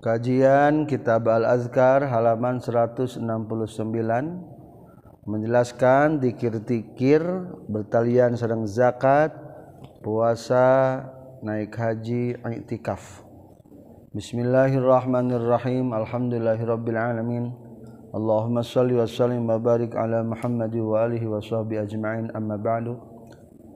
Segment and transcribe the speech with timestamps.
[0.00, 3.20] Kajian Kitab Al-Azkar halaman 169
[5.28, 7.20] menjelaskan dikir-tikir
[7.68, 9.28] bertalian sedang zakat,
[10.00, 11.04] puasa,
[11.44, 13.20] naik haji, i'tikaf.
[14.16, 15.92] Bismillahirrahmanirrahim.
[15.92, 17.52] Alhamdulillahirabbil alamin.
[18.16, 22.96] Allahumma shalli wa sallim wa barik ala Muhammad wa alihi wa sahbihi ajma'in amma ba'du.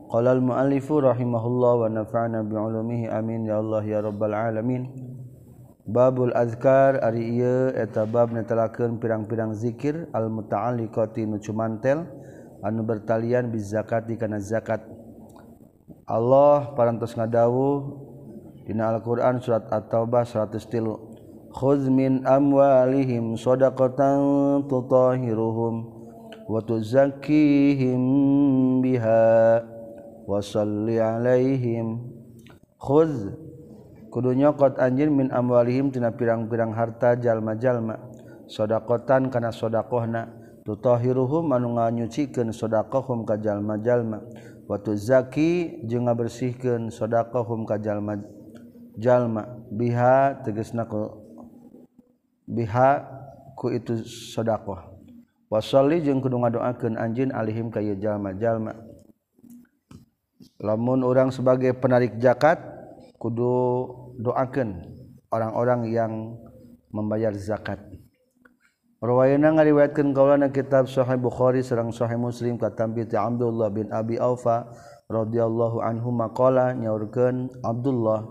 [0.08, 5.13] Qala al-muallifu rahimahullah wa nafa'na bi 'ulumihi amin ya Allah ya rabbal alamin.
[5.84, 7.44] Babul Azkar ari
[7.76, 12.08] etabab netken pirang-pirang dzikir al-muta'alikoti nucumantel
[12.64, 14.80] anu bertalian biz zakati kana zakat.
[16.08, 18.00] Allah parantos ngadawuh
[18.64, 20.96] dina Al-Qur'an surat At-Taubah 100 tilu.
[21.52, 25.84] Khudz min amwalihim shadaqatan tutahhiruhum
[26.48, 28.00] wa tuzakkihim
[28.80, 29.60] biha
[30.24, 32.08] wa shalli alaihim.
[32.80, 33.43] Khudz
[34.14, 37.98] kudu nyokot anjin min amwalihim tina pirang-pirang harta jalma-jalma.
[38.46, 40.30] Sodakotan kana sodakohna.
[40.62, 44.22] Tutohiruhum anu nganyucikeun sodakohum ka jalma-jalma.
[44.70, 49.42] Wa zaki jeung ngabersihkeun sodakohum ka jalma-jalma.
[49.74, 51.10] Biha tegasna ku
[52.46, 53.02] biha
[53.58, 54.94] ku itu sodakoh.
[55.50, 58.78] Wasolli jeung kudu ngadoakeun anjeun alihim ka jalma-jalma.
[60.62, 62.62] Lamun orang sebagai penarik jakat
[63.20, 64.82] kudu doakan
[65.30, 66.12] orang-orang yang
[66.94, 67.82] membayar zakat.
[69.04, 74.64] Rawayana ngariwayatkeun kaulana kitab Sahih Bukhari sareng Sahih Muslim katambi ti Abdullah bin Abi Aufa
[75.12, 78.24] radhiyallahu anhu maqala nyaurkeun Abdullah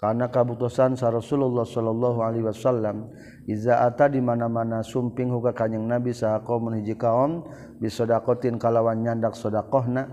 [0.00, 3.12] karena kabutusan sa Rasulullah sallallahu alaihi wasallam
[3.44, 7.44] iza ata di mana-mana sumping huka kanjing Nabi saha qaum hiji kaum
[7.80, 10.08] bisodakotin kalawan nyandak sodakohna?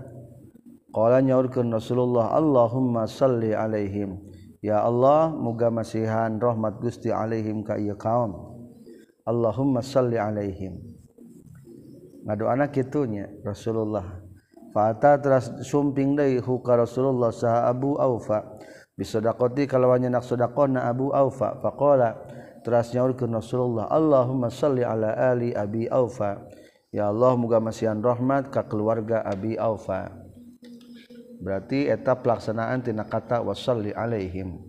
[0.92, 4.31] Qala nyaurkeun Rasulullah Allahumma salli alaihim.
[4.62, 8.30] Ya Allah muga masihan rahmat Gusti alaihim ka ieu kaum.
[9.26, 10.78] Allahumma salli alaihim.
[12.22, 14.22] Ngadoana kitunya Rasulullah.
[14.70, 18.54] Fata teras sumping deui huka Rasulullah saha Abu Aufa?
[18.94, 22.22] Bisadaqati kalawan nak sedekahna Abu Aufa faqala
[22.62, 26.38] teras nyaurkeun Rasulullah Allahumma salli ala ali Abi Aufa.
[26.94, 30.21] Ya Allah muga masihan rahmat ka keluarga Abi Aufa
[31.42, 34.62] berarti eta pelaksanaan tina kata wasalli alaihim.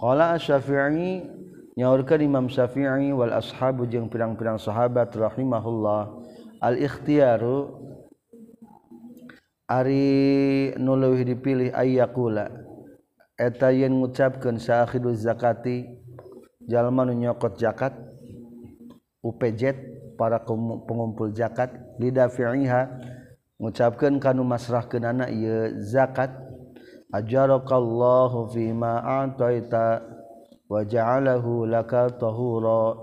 [0.00, 1.28] Qala asy-syafi'i
[1.76, 6.16] nyaurkeun Imam Syafi'i wal ashabu jeung pirang-pirang sahabat rahimahullah
[6.64, 7.76] al ikhtiyaru
[9.68, 12.48] ari nu leuwih dipilih ayyakula
[13.36, 15.86] eta yen ngucapkeun saakhiduz zakati
[16.64, 17.92] jalma nu nyokot zakat
[19.20, 19.76] upejet
[20.16, 20.40] para
[20.88, 21.70] pengumpul zakat
[22.00, 22.88] lidafi'iha
[23.58, 26.30] mengucapkan kanu masrah ke nana ia zakat.
[27.08, 30.04] Ajarakallahu fima a'taita
[30.68, 32.94] wa ja'alahu laka tahura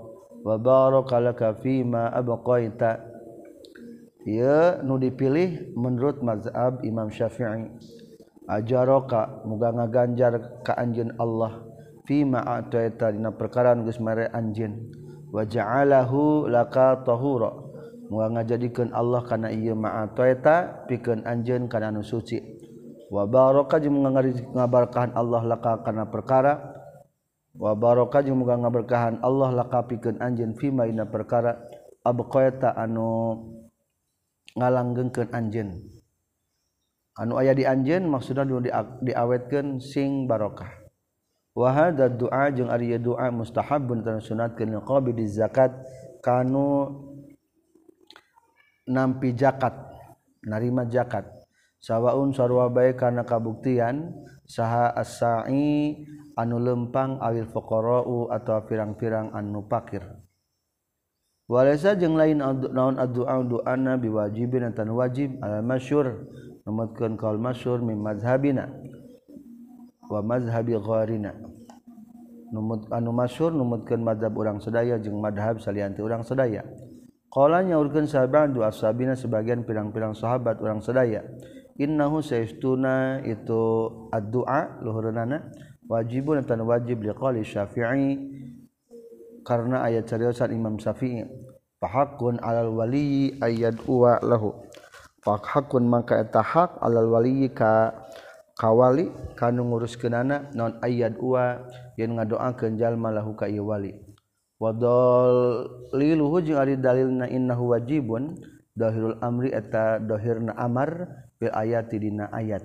[0.46, 3.02] wa baraka laka fima abqaita.
[4.26, 7.66] Ia nu dipilih menurut mazhab Imam Syafi'i.
[8.46, 11.66] Ajaroka muga ngaganjar ka anjeun Allah.
[12.06, 14.94] Fima a'taita dina perkara geus mere anjeun.
[15.34, 17.65] Wa ja'alahu laka tahura.
[18.10, 22.38] nga jadikan Allah karena ia maeta piken anjen karena anu suci.
[23.10, 23.82] Wabarokah
[24.54, 26.54] ngabarkahan Allah laka karena perkara.
[27.56, 31.58] Wabarokah juga ngaberkahan Allah laka piken anjen fimaina perkara.
[32.06, 33.42] Abqaita anu
[34.54, 35.96] ngalanggengkeun anjen
[37.16, 38.68] anu aya di anjen maksudnya dulu
[39.02, 40.68] diawetkan sing barokah.
[41.56, 45.72] Wa hadza doa jeung ari doa mustahabun tan sunatkeun qabi di zakat
[46.20, 46.92] kanu
[48.86, 49.74] nampi jakat
[50.46, 51.26] narima jakat.
[51.76, 54.10] Sawwaun sarwa bae kana kabuktian
[54.48, 56.02] saha as-sa'i
[56.34, 60.02] anu lempang awil fuqara'u atau pirang-pirang anu pakir.
[61.46, 66.26] Walaysa jeung lain naon addu'a du'ana biwajibin tan wajib al masyhur
[66.66, 68.66] numutkeun kaul masyhur min mazhabina
[70.10, 71.38] wa mazhabi gharina.
[72.50, 76.66] Numut anu masyhur numutkeun mazhab urang sedaya jeung madhab salianti urang sedaya
[77.34, 81.26] nya urgen sahabat dua asabina sebagian pirang-pirang sahabat orang sedaya
[81.76, 85.52] innahu saestuna itu ad-du'a luhurna
[85.84, 88.36] wajibun tan wajib liqali syafi'i
[89.46, 91.22] karena ayat cariyosan Imam Syafi'i
[91.78, 94.50] fahakun alal wali ayat uwa lahu
[95.22, 97.94] fahakun maka eta hak alal wali ka
[98.58, 101.62] kawali kanu nguruskeun anak non ayat uwa
[101.94, 104.05] yang ngadoakeun jalma lahu ka ieu wali
[104.56, 108.36] wadolluhu jeung ari dalilna innahu wajibun
[108.76, 111.08] dahirul amri eta dohirna amar
[111.40, 112.64] bil ayati dina ayat.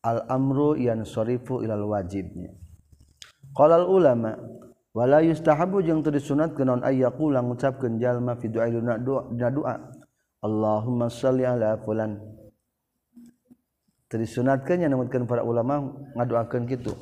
[0.00, 2.54] Al amru yan sorifu ilal wajibnya.
[3.52, 4.38] Qala ulama
[4.96, 9.76] wala yustahabu jeung teu disunatkeun naon ayyaqula ngucapkeun jalma fi du'a dina doa
[10.40, 12.16] Allahumma shalli ala fulan.
[14.08, 14.88] Teu disunatkeun nya
[15.28, 16.96] para ulama ngadoakeun kitu.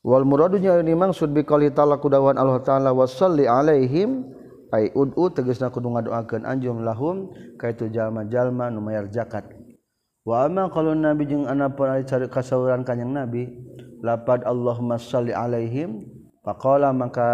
[0.00, 4.24] Wal muradunya ini maksud bi qouli ta'ala kudawan Allah taala wasalli alaihim.
[4.70, 9.50] Ai ud'u tegasna kudu ngadoakeun anjum lahum kaitu jalma-jalma nu mayar zakat.
[10.22, 13.50] Wa amma kalau nabi jeung anapun cari kasawuran kanjing nabi
[13.98, 16.06] lapad Allahumma salli alaihim.
[16.46, 17.28] Faqala maka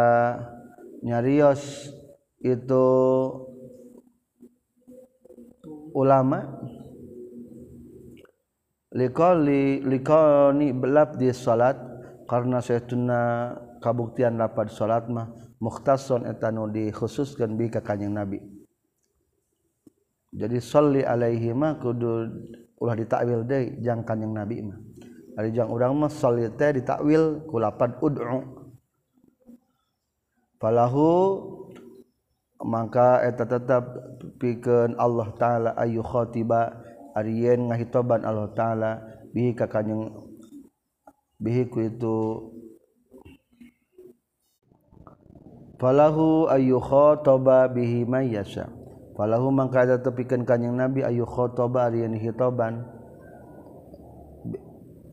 [1.04, 1.92] nyarios
[2.40, 2.86] itu
[5.92, 6.56] ulama
[8.96, 11.76] liqali liqani belab di salat
[12.26, 15.30] karena saya tuna kabuktian lapad salat mah
[15.62, 18.42] mukhtason eta nu dikhususkeun bi ka kanjing nabi.
[20.36, 22.28] Jadi sholli alaihi mah kudu
[22.82, 24.76] ulah ditakwil deui jang kanjing nabi mah.
[25.38, 28.66] Ari jang urang mah sholli teh ditakwil ku lapad ud'u.
[30.60, 31.08] Falahu
[32.64, 33.84] maka eta tetap
[34.40, 36.72] pikeun Allah taala ayu khatiba
[37.12, 38.90] ari yen ngahitoban Allah taala
[39.32, 40.08] bi ka kanjing
[41.36, 42.18] bihiku itu
[45.76, 48.72] falahu ayu khotoba bihi mayyasha
[49.16, 52.84] falahu mangkada tepikan kanyang nabi ayu khotoba riyan hitoban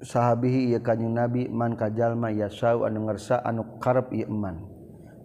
[0.03, 4.59] sahabihi ieu kanjing nabi man kajalma yasau anu ngersa anu karep ieu iman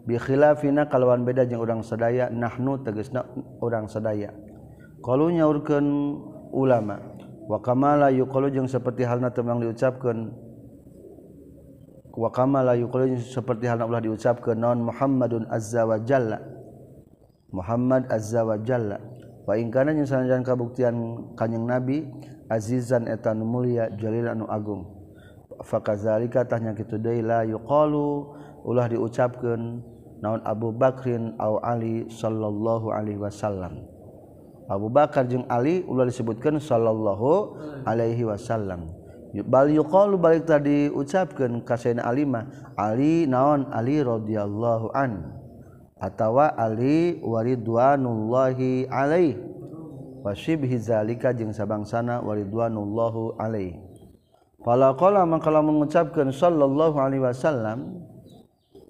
[0.06, 3.28] bi khilafina kalawan beda jeung urang sadaya nahnu tegasna
[3.60, 4.32] urang sadaya.
[5.04, 5.86] Qalu nyaurkeun
[6.50, 6.98] ulama
[7.46, 10.32] wa kamala yuqalu jeung seperti halna temang diucapkeun
[12.18, 12.90] wakamalayu
[13.22, 16.42] seperti hal Allah diucap ke non Muhammadun Azza wa jalla.
[17.54, 18.98] Muhammad Azza wa Jalla.
[19.46, 20.94] Wa waingkananya sanajan kabuktian
[21.32, 22.04] kanjing nabi
[22.52, 24.84] azizan etan mulia jalil anu agung.
[25.64, 28.36] Fakazalika tanya kitu deui la yuqalu.
[28.68, 29.80] Ulah diucapkeun
[30.20, 33.86] naon Abu Bakrin au Ali sallallahu alaihi wasallam.
[34.68, 37.56] Abu Bakar jeung Ali ulah disebutkeun sallallahu
[37.88, 38.97] alaihi wasallam.
[39.44, 39.69] bal
[40.16, 42.08] balik tadi ucapkeun ka Sayyidina
[42.78, 43.69] Ali naon?
[43.69, 45.36] Ali radhiyallahu an.
[45.98, 49.36] Atawa Ali waridwanullahi alaih.
[50.25, 53.78] Wasibhi zalika jeung sabangsana waridwanullahu alaih.
[54.64, 58.08] Fala qala maka mengucapkeun sallallahu alaihi wasallam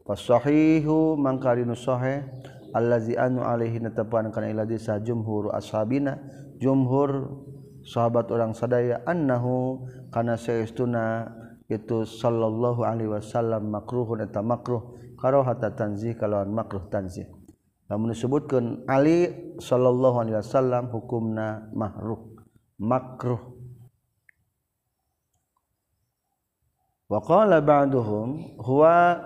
[0.09, 2.25] fasahihu mangkarinu sahih
[2.73, 6.17] allazi anu alaihi natapan kana iladi sa jumhur ashabina
[6.57, 7.29] jumhur
[7.89, 11.25] sahabat orang sadaya annahu kana saestuna
[11.73, 17.29] itu sallallahu alaihi wasallam makruhun eta makruh karohata tanzih kalawan makruh tanzih.
[17.89, 22.37] Lamun disebutkeun Ali sallallahu alaihi wasallam hukumna mahruh
[22.77, 23.57] makruh.
[27.09, 29.17] Wa qala ba'duhum huwa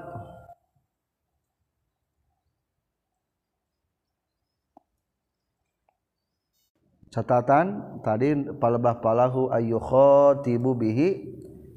[7.13, 11.09] catatan tadi palebah palahu ayyukhotibu bihi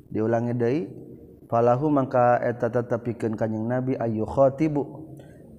[0.07, 0.81] diulangi deui
[1.51, 5.05] palahu mangka eta tetepikeun kanjing nabi ayyukhotibu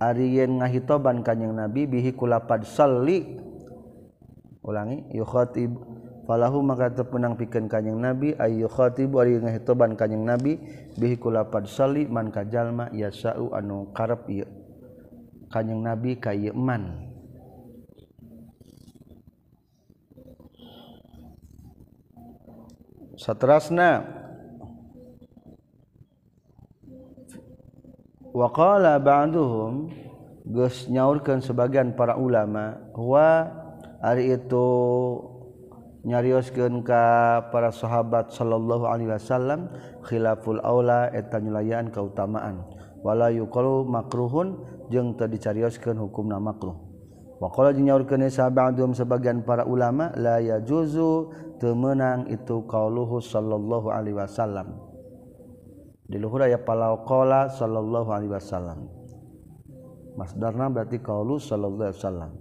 [0.00, 3.44] ari yen ngahitoban kanjing nabi bihi kulapad salli.
[4.66, 5.78] Ulangi yu falahu
[6.26, 10.58] palahu mangka tepunang pikeun kanjing nabi ayyukhotibu ari ngahitoban kanjing nabi
[10.98, 14.48] bihi kulapad salli man kajalma yasau anu karep ieu.
[15.54, 17.05] Kanjing nabi ka ieu man.
[23.16, 24.04] satrasna
[28.36, 29.88] waqala ba'duhum
[30.46, 33.50] geus nyaurkeun sebagian para ulama wa
[34.04, 34.68] ari itu
[36.06, 37.02] nyarioskeun ka
[37.50, 39.72] para sahabat sallallahu alaihi wasallam
[40.06, 42.62] khilaful aula eta nyulayaan kautamaan
[43.02, 46.85] wala yuqalu makruhun jeung teu dicarioskeun hukumna makruh.
[47.76, 51.28] Jeung nyaurkeun sahabat sebagian para ulama la yajuzu
[51.60, 54.72] temenang itu qauluhu sallallahu alaihi wasallam.
[56.08, 58.88] Di luhur aya palauqala sallallahu alaihi wasallam.
[60.16, 62.32] Masdarna berarti qaulu sallallahu alaihi wasallam.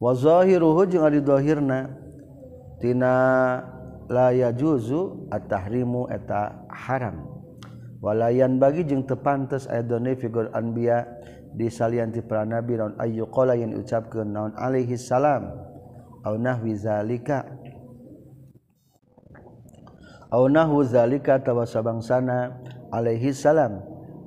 [0.00, 1.20] Wa zahiruhu jeung ari
[2.80, 3.14] tina
[4.08, 7.28] la yajuzu at-tahrimu eta haram.
[8.00, 11.04] Walayan bagi jeung tepantes aidone figur anbiya
[11.54, 15.50] disalianti para nabi naon ayu qala yang ucapkeun naon alaihi salam.
[16.20, 17.48] Au nahwi zalika.
[20.30, 22.60] Au nahwu zalika tawa sabangsana
[22.92, 23.80] alaihi salam.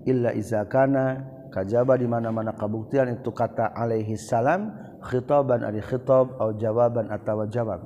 [0.09, 1.21] Illa iza kana
[1.53, 7.83] kajaba di mana-mana kabuktian itu kata alaihi salam khitaban ari khitab au jawaban atawa jawab.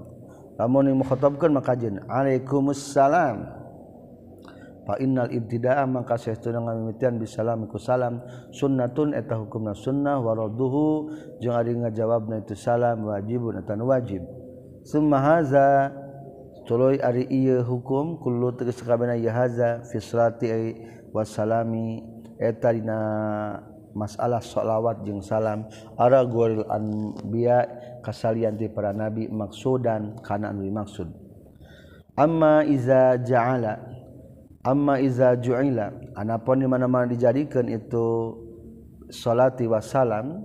[0.58, 3.57] Lamun mukhatabkeun maka jeung alaikumussalam.
[4.96, 8.24] Innal ibtidaa maka saestuna ngamimitian bisalaam ku salam.
[8.56, 11.12] Sunnatun eta hukumna sunnah waraduhu
[11.44, 14.24] jeung ari ngajawabna itu salam wajibun eta wajib.
[14.88, 15.92] Summa haza
[16.64, 20.48] tuluy ari ieu hukum kullu tegas kabehna ieu haza fi salati
[21.12, 22.00] wassalami
[22.40, 23.00] eta dina
[23.92, 25.68] masalah sholawat jeung salam.
[26.00, 27.68] Ara guril anbiya
[28.00, 31.12] kasalian ti para nabi maksudan kana anu dimaksud.
[32.18, 33.97] Amma iza ja'ala
[34.68, 38.36] amma iza ju'ila anapun di mana-mana dijadikan itu
[39.08, 40.44] salati wasalam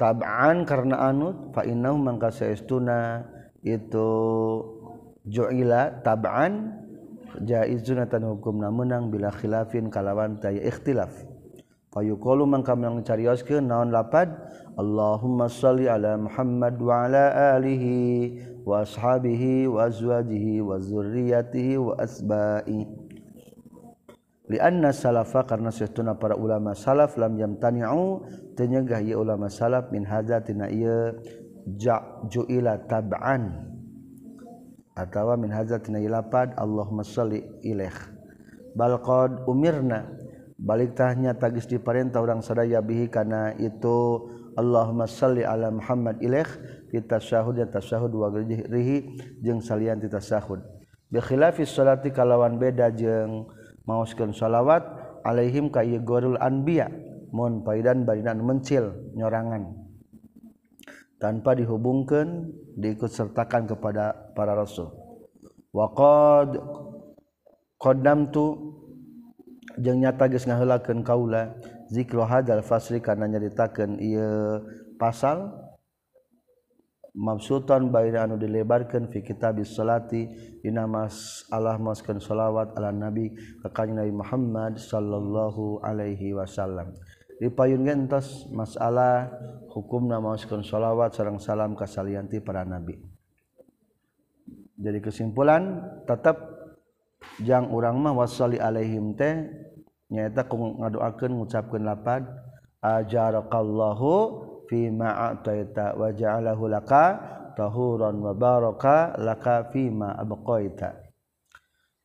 [0.00, 3.28] tab'an karena anut fa innahu mangka saestuna
[3.60, 4.08] itu
[5.28, 6.80] ju'ila tab'an
[7.44, 11.12] jaizuna tan hukumna menang bila khilafin kalawan tay ikhtilaf.
[11.90, 14.30] Fayuqalu mangka mangcarioskeun naon lapad?
[14.78, 22.86] Allahumma shalli ala Muhammad wa ala alihi washabihi wazwajihi wazurriyatihi wa asba'i.
[24.50, 28.26] Lianna salafa karena saestuna para ulama salaf lam yamtani'u
[28.58, 31.14] tenyegah ieu ulama salaf min hadzatina ieu
[32.26, 33.70] ju'ila tab'an.
[34.98, 37.94] Atawa min hadzatina ilapad Allahumma shalli ilaih.
[38.74, 40.18] Bal qad umirna
[40.60, 46.46] baliktahnya tagis diparentah orang sadaya bihi karena itu Allahumma salli ala Muhammad ilaih
[46.92, 50.60] fi tasyahud ya tasyahud wa rihi jeung salian ti tasyahud.
[51.08, 53.48] Bi khilafi salati kalawan beda jeung
[53.88, 54.84] maoskeun salawat
[55.24, 56.92] alaihim ka ieu gorul anbiya
[57.32, 59.70] mun paidan barinan mencil nyorangan.
[61.20, 64.92] Tanpa dihubungkan diikut sertakan kepada para rasul.
[65.70, 66.58] Wa qad
[67.78, 68.44] qaddamtu
[69.78, 71.54] jeung nyata geus ngaheulakeun kaula
[71.92, 74.64] zikru hadzal fasli kana nyaritakeun ieu
[74.98, 75.54] pasal
[77.10, 80.30] mabsutan baina anu dilebarkeun fi kitabis salati
[80.62, 86.94] dina mas Allah maskeun shalawat ala nabi ka kanjeng Nabi Muhammad sallallahu alaihi wasallam.
[87.40, 89.32] Dipayun gentos masalah
[89.74, 93.00] hukumna maskeun shalawat sareng salam ka salianti para nabi.
[94.80, 96.49] Jadi kesimpulan tetap
[97.40, 99.48] yang urang mah wasali alaihim teh
[100.10, 102.26] nyaeta ku ngadoakeun ngucapkeun lapad
[102.80, 104.12] ajarakallahu
[104.66, 107.20] fi ma ataita wa ja'alahu laka
[107.58, 110.96] tahuran wa baraka laka fi ma abqaita.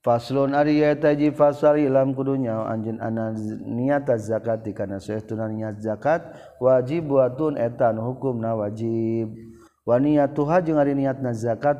[0.05, 3.33] Faslun ari eta ji fasal ilam kudunya anjeun ana
[3.65, 6.21] niat zakat dikana saestuna niat zakat
[6.61, 9.33] wajib watun etan hukumna wajib.
[9.81, 11.77] Wa niyatuha jeung ari niatna zakat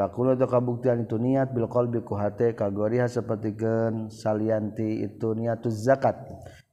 [0.00, 6.16] takulu itu kabuktian itu niat bil qalbi ku hate kagoriha sapertikeun salianti itu niatuz zakat.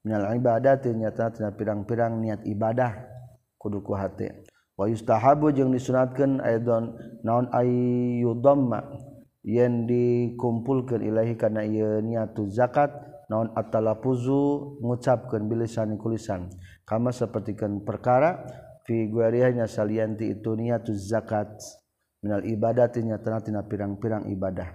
[0.07, 2.96] Minal ibadati nyata tina pirang-pirang niat ibadah
[3.60, 4.31] kuduku hati.
[4.79, 6.96] Wa yustahabu jeung disunatkeun aidon
[7.27, 8.88] naon ayyudamma
[9.43, 12.96] yen dikumpulkeun ilahi kana ieu niatu zakat
[13.27, 16.48] naon at-talaffuzu ngucapkeun bilisan kulisan
[16.88, 18.48] kama sapertikeun perkara
[18.88, 21.51] fi guarihanya salianti itu niatu zakat
[22.22, 24.70] minal ibadahnya tena-tina pirang-pirang ibadah.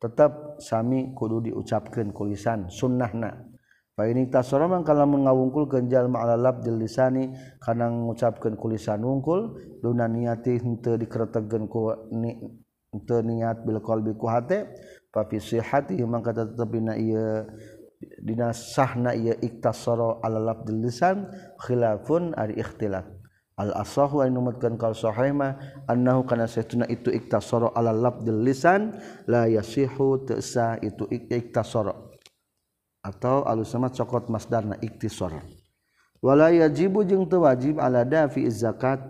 [0.00, 3.50] Tetap sami kudu diucapkan kulisan sunnahna.
[3.92, 10.96] Fa ini tasoraman kalau mengawungkul kenjal ma'alalab dilisani karena mengucapkan kulisan wungkul luna niati henteu
[10.96, 12.32] dikertegen ku ni,
[12.96, 14.72] niat bil qalbi ku hate
[15.12, 16.96] fa fi sihhati mangka tetepina
[18.24, 21.28] dina sahna ieu iktasara alalab dilisan
[21.60, 23.19] khilafun ari ikhtilaf.
[23.60, 28.96] al-asahu anu numutkeun kal sahih mah annahu kana saytuna itu iktasara ala labdil lisan
[29.28, 31.92] la yasihu tasa itu iktasara.
[33.04, 35.44] Atau alusama cokot masdarna iktisara.
[36.20, 39.00] Wala yajibu jeung teu wajib ala dafi zakat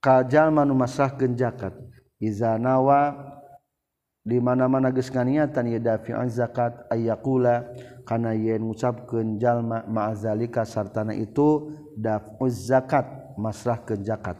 [0.00, 1.76] ka jalma nu masahkeun zakat.
[2.16, 3.12] Iza nawa
[4.24, 7.68] di mana-mana geus nganiatan ya dafi'un zakat ayyakula
[8.08, 11.68] kana yen ngucapkeun jalma ma'azalika sartana itu
[12.00, 13.25] daf'uz zakat.
[13.36, 14.36] Masrahkeun zakat.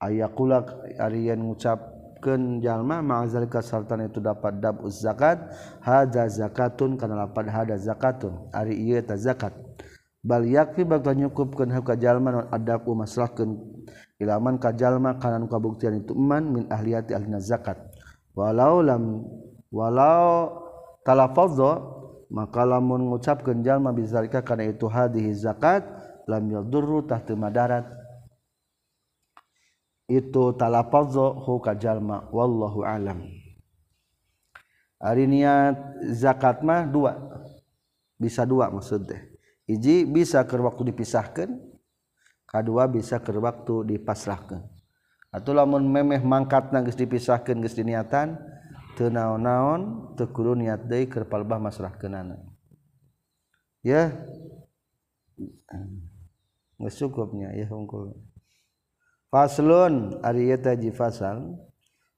[0.00, 0.64] Ayakula
[1.00, 1.96] ari yen ngucap
[2.60, 5.40] jalma mazalika Sultan itu dapat dab zakat.
[5.80, 8.50] Haza zakatun karena dapat hada zakatun.
[8.52, 9.54] Ari iya ta zakat.
[10.26, 13.62] Bal yakfi bakal nyukupkeun haka jalma adab maslahkeun
[14.18, 17.78] ilaman ka jalma kana kabuktian itu iman min ahliyati ahlina zakat.
[18.34, 19.22] Walau lam
[19.70, 20.50] walau
[21.06, 21.78] talafadza
[22.26, 25.86] maka lamun ngucapkeun jalma bizalika kana itu hadhihi zakat
[26.26, 27.86] lam yadurru tahtu madarat.
[30.06, 33.26] Itu talapazzo hu kajalma wallahu alam.
[35.02, 35.74] Hari niat
[36.14, 37.18] zakat mah dua.
[38.14, 39.18] Bisa dua maksud teh.
[39.66, 41.50] Hiji bisa ke waktu dipisahkan
[42.46, 44.62] kedua bisa ke waktu dipasrahkan
[45.34, 48.38] atau lamun memeh mangkat nangis dipisahkan geus diniatan
[48.94, 52.40] teu naon-naon teu kudu niat deui keur palebah masrahkeunana.
[53.84, 54.08] Ya.
[54.08, 54.10] yeah.
[56.78, 58.12] cukupnya ya hungkul
[59.32, 61.56] faslun ari eta ji fasal.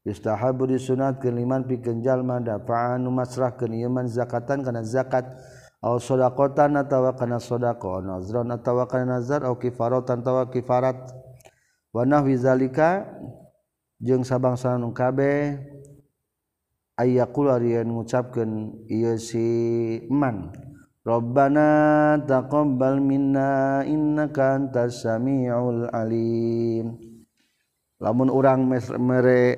[0.07, 5.27] Yustahabu disunat keliman pikeun jalma dafa'an masrahkeun ieu man zakatan kana zakat.
[5.85, 10.97] Aw shadaqatan atawa kana shadaqah nazran atawa kana nazar aw kifaratan atawa kifarat.
[11.93, 13.05] Wa nahwi zalika
[14.01, 15.61] jeung sabangsa nu kabeh
[16.97, 19.45] ayyaqul ari ngucapkeun ieu si
[20.09, 20.57] man.
[21.09, 27.01] Rabbana taqabbal minna innaka antas samiul alim.
[27.97, 28.69] Lamun urang
[29.01, 29.57] mere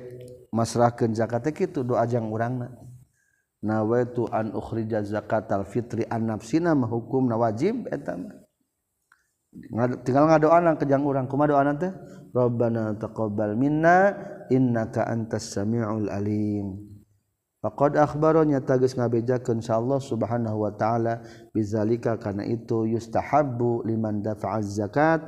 [0.55, 2.71] masrahkeun zakat kitu doa jang urangna.
[3.59, 8.15] Nawaitu an ukhrija zakatal fitri an nafsina mah hukumna wajib eta
[10.07, 11.91] tinggal ngadoana ke jang urang kumaha doana teh
[12.31, 14.15] Rabbana taqabbal minna
[14.47, 16.90] innaka antas samiul alim.
[17.61, 21.21] Faqad akhbaranya tagis ngabejakeun Allah Subhanahu wa taala
[21.53, 25.21] bizalika kana itu yustahabbu liman dafa'a zakat.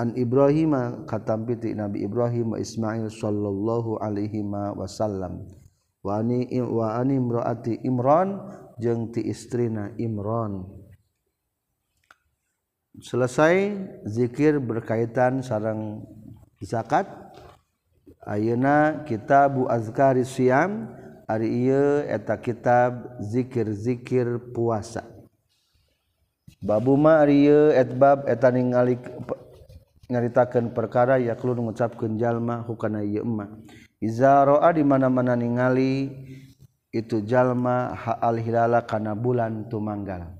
[0.00, 4.40] An Ibrahim katampi ti Nabi Ibrahim wa Ismail sallallahu alaihi
[4.80, 5.44] wasallam.
[6.00, 8.40] Wa ani wa ani imraati Imran
[8.80, 10.64] jeung ti istrina Imran.
[12.96, 13.76] Selesai
[14.08, 16.00] zikir berkaitan sarang
[16.64, 17.19] zakat
[18.20, 20.92] Ayeuna kitab Bu Azkari Siam
[21.24, 25.06] ari ieu eta kitab zikir-zikir puasa.
[26.60, 29.00] Babu ma ari ieu etbab eta ningali
[30.10, 33.46] nyaritakeun perkara yaklu ngucapkeun jalma hukana ieu emma.
[34.00, 36.10] Iza ra'a di mana-mana ningali
[36.90, 40.39] itu jalma ha al hilala kana bulan tumanggal.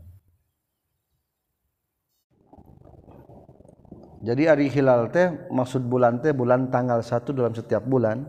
[4.20, 8.28] Jadi hari hilal teh maksud bulan teh bulan tanggal satu dalam setiap bulan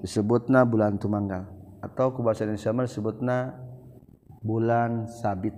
[0.00, 1.44] disebutna bulan tumanggal.
[1.84, 3.52] Atau ke bahasa Indonesia disebutna
[4.40, 5.52] bulan sabit.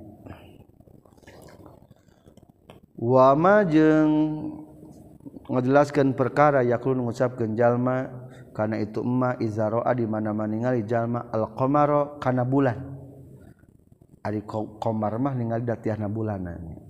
[2.99, 4.13] Wama jeung
[5.47, 8.11] ngajelaskeun perkara yakul ngucapkeun jalma
[8.50, 12.78] kana itu emma izaroa di mana-mana ningali jalma al-qamara kana bulan.
[14.21, 14.43] Ari
[14.83, 16.90] qamar mah ningali datiahna bulanana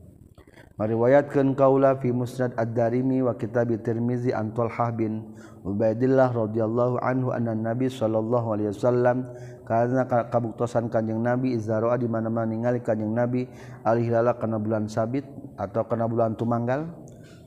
[0.80, 7.52] meriwayatkan kaula fi musnad ad-darimi wa kitab tirmizi an Talhah bin Ubaidillah radhiyallahu anhu anna
[7.52, 9.28] Nabi sallallahu alaihi wasallam
[9.68, 13.44] karena kabuktosan kanjeng Nabi izara'a di mana-mana ningali kanjeng Nabi
[13.84, 15.28] alhilala kana bulan sabit
[15.60, 16.88] atau kana bulan tumanggal.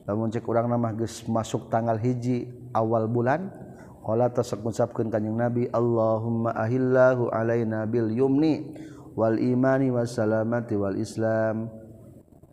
[0.06, 3.50] Lamun cek urang mah geus masuk tanggal hiji awal bulan
[4.06, 8.62] qala tasak ngucapkeun kanjeng Nabi Allahumma ahillahu alaina bil yumni
[9.18, 11.66] wal imani was salamati wal islam.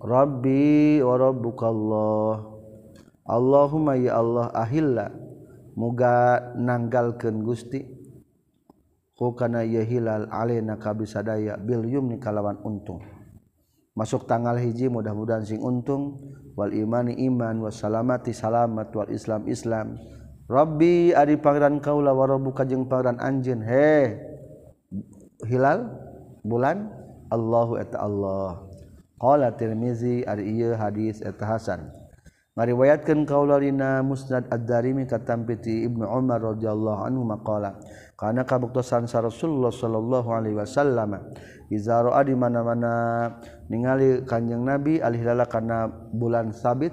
[0.02, 2.52] Robbi warobbukallah
[3.30, 5.14] Allahumma ya Allah ahilla.
[5.78, 7.86] Muga nanggalkeun Gusti.
[9.22, 13.06] Hukana ya hilal alena kabisadaya bil yumni kalawan untung.
[13.94, 16.34] Masuk tanggal hiji mudah-mudahan sing untung.
[16.58, 20.02] Wal imani iman Wassalamati salamat wal islam islam.
[20.50, 23.62] Rabbi ari pangeran kaula wa rabbuka jeung pangeran anjeun.
[23.62, 24.18] He
[25.46, 25.94] hilal
[26.42, 26.90] bulan
[27.30, 28.71] Allahu eta Allah.
[29.22, 31.94] Qala Tirmizi ari ieu hadis eta hasan.
[32.58, 33.62] Ngariwayatkeun kaula
[34.02, 37.80] Musnad Ad-Darimi katampiti Ibnu Umar radhiyallahu anhu maqala
[38.20, 41.22] kana kabuktosan sa Rasulullah sallallahu alaihi wasallam?
[41.70, 42.94] Iza ra'a di mana-mana
[43.70, 46.92] ningali Kanjeng Nabi alhilala kana bulan sabit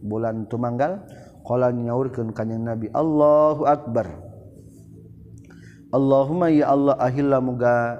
[0.00, 1.04] bulan tumanggal
[1.42, 4.08] qala nyaurkeun Kanjeng Nabi Allahu akbar.
[5.90, 7.98] Allahumma ya Allah ahilla muga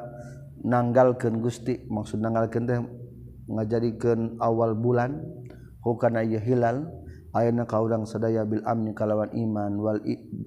[0.64, 1.84] nanggalkeun Gusti.
[1.84, 2.80] Maksud nanggalkeun teh
[3.48, 5.20] ngajarikan awal bulan
[5.84, 6.88] hukana ieu hilal
[7.34, 10.00] ayana ka urang sadaya bil amni kalawan iman wal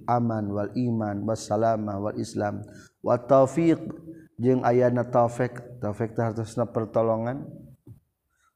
[0.07, 2.63] aman wal iman wassalama wal islam.
[3.03, 3.77] Wa taufiq
[4.39, 7.45] jeung ayana taufik taufik teh hartosna pertolongan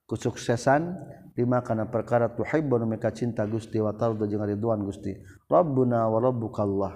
[0.10, 0.96] kesuksesan
[1.38, 5.16] lima kana perkara tuhibbu nu meka cinta Gusti wa tardu jeung ridwan Gusti.
[5.52, 6.94] Rabbuna wa rabbukallah.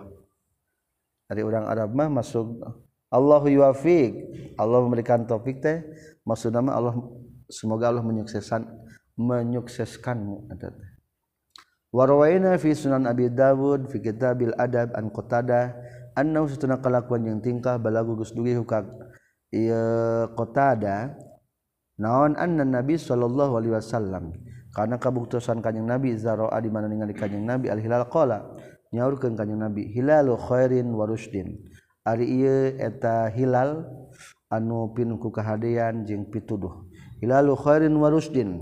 [1.25, 2.61] Dari orang Arab mah masuk
[3.09, 4.13] Allahu yuwafiq
[4.61, 5.81] Allah memberikan taufik teh
[6.21, 6.93] maksudna Allah
[7.49, 8.65] semoga Allah menyuksesan
[9.15, 10.51] menyukseskanmu
[11.95, 15.71] warwaina fi sunan abi dawud fi kitabil adab an qatada
[16.15, 18.83] annahu satuna kalakuan yang tingkah balagu geus dugi hukak
[19.55, 21.15] ieu qatada
[21.95, 24.35] naon anna nabi sallallahu alaihi wasallam?
[24.75, 28.43] Karena kabuktosan kanjing nabi zaraa di mana ningali kanjing nabi al hilal qala
[28.91, 31.55] nyaurkeun kanjing nabi hilalu khairin wa rusydin
[32.03, 33.87] ari ieu eta hilal
[34.51, 36.91] anu pinuku ku kahadean jeung pituduh.
[37.25, 38.61] hilalu khairin wa rusdin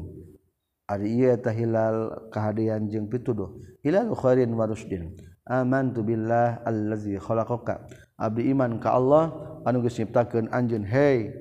[0.88, 3.60] ari ieu eta hilal kahadian jeung pituduh.
[3.84, 7.84] Hilalu khairin wa rusdin amantu billah allazi khalaqaka.
[8.16, 9.36] Abdi iman ka Allah
[9.68, 11.36] anu geus nyiptakeun anjeun hey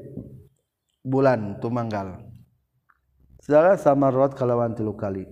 [1.07, 2.27] bulan tumanggal.
[3.39, 5.23] Salah sama rot kalawan tilu kali.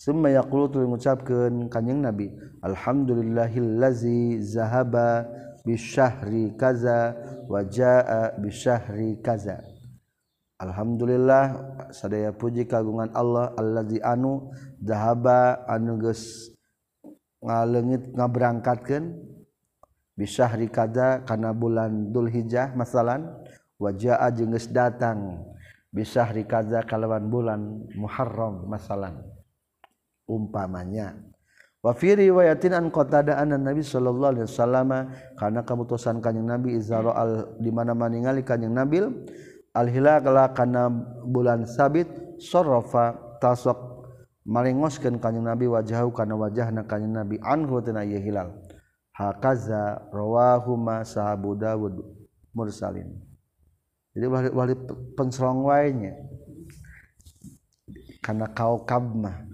[0.00, 2.32] Summa yaqulu tuluy ngucapkeun kanjing nabi
[2.64, 5.28] alhamdulillahillazi zahaba
[5.64, 7.16] bisyahri kaza
[7.48, 9.73] wa jaa bisyahri kaza.
[10.54, 11.44] Alhamdulillah
[11.90, 16.54] sadaya puji kagungan Allah allazi anu dahaba anu geus
[17.42, 19.18] ngalengit ngaberangkatkeun
[20.14, 23.34] bisyahri kada kana bulan Dzulhijjah masalan
[23.82, 25.42] wajaa jeung geus datang
[25.90, 29.26] bisyahri kada kalawan bulan Muharram masalan
[30.30, 31.18] umpamanya.
[31.84, 34.90] Wa fi riwayatin an qatada anna nabi sallallahu alaihi wasallam
[35.36, 39.12] kana kamutusan kanjing nabi izara al di mana maningali kanjing nabil
[39.74, 40.88] alhilagala kana
[41.26, 42.06] bulan sabit
[42.38, 44.06] sorofa tasok
[44.46, 47.36] malengoskeun kanjing Nabi wajahu kana wajahna kanjing Nabi.
[47.42, 48.54] Anhu tina ieu hilal.
[49.14, 52.02] Hakaza rawahuma sahabu Dawud
[52.54, 53.14] mursalin.
[54.14, 54.74] Jadi wali, wali
[55.18, 56.12] penserong wae nya.
[58.22, 59.44] Kana kau kabmah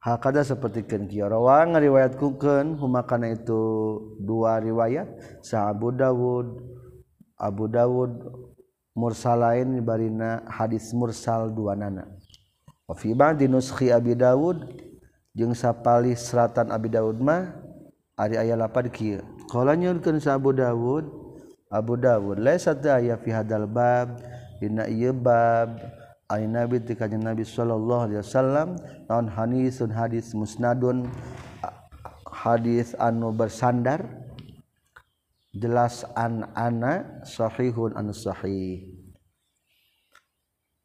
[0.00, 3.60] Hakada seperti kenkiarawang ngariwayat kuken humakana itu
[4.16, 5.12] dua riwayat
[5.44, 6.56] sa Abu Dawud
[7.36, 8.16] Abu Dawud
[8.96, 12.08] mursalain barina hadis mursal dua nana.
[12.88, 14.72] Wa fi ba'di nuskhi Abi Dawud
[15.36, 17.60] jeung sapali seratan Abi Dawud mah
[18.16, 19.20] ari aya lapad kieu.
[19.52, 21.12] Qala nyurkeun sa Abu Dawud
[21.68, 24.16] Abu Dawud laisa ta aya fi hadal bab
[24.64, 25.76] dina ieu bab
[26.30, 28.78] Ain Nabi ti kanjeng Nabi sallallahu alaihi wasallam.
[29.10, 31.10] Naon hadisun hadis musnadun
[32.30, 34.06] hadis anu bersandar.
[35.50, 38.86] Jelas an ana sahihun an sahih.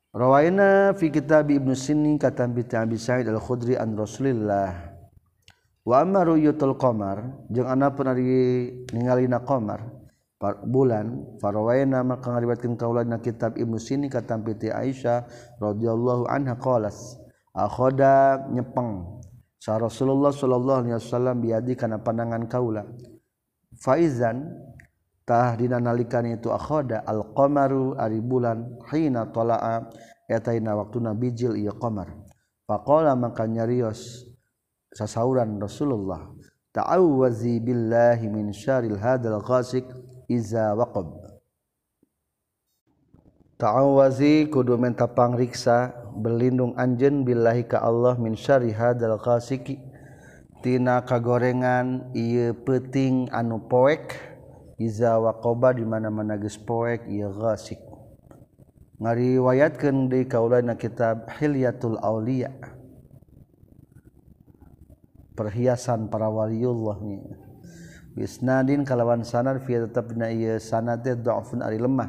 [0.10, 4.98] Rawaina fi kitab Ibnu Sini kata bi Abi Sa'id Al-Khudri an Rasulillah.
[5.86, 9.95] Wa amma ru'yatul qamar jeung ana pun ari ningalina qamar
[10.42, 15.26] bulan faraway maka ngariwatkeun kaula na kitab Ibnu Sini katampi ti Aisyah
[15.64, 17.18] radhiyallahu anha qalas
[17.56, 19.24] akhoda nyepeng.
[19.58, 22.86] Sa Rasulullah sallallahu alaihi wasallam biadi kana pandangan kaula.
[23.82, 24.54] Faizan
[25.26, 29.90] tah dina nalikan itu akhoda alqamaru ari bulan hina talaa
[30.30, 32.12] etaina waktuna bijil ieu qamar.
[32.70, 34.26] Faqala maka nyarios
[34.94, 36.30] sasauran Rasulullah
[36.76, 39.86] ta'awwazi billahi min syaril hadal ghasik
[40.28, 41.36] iza waqab.
[43.56, 49.80] Ta'awazi kudu menta pangriksa berlindung anjen billahi ka Allah min syarri hadzal qasiki
[50.60, 54.12] tina kagorengan ieu peuting anu poek
[54.76, 57.80] iza waqaba di mana-mana geus poek ieu ghasik
[59.00, 62.52] ngariwayatkeun di kaulana kitab Hilyatul Auliya.
[65.36, 67.45] Perhiasan para waliullah nih
[68.16, 72.08] Isnadin kalawan sanad fi tetap dina ieu sanad teh dhaifun ari lemah.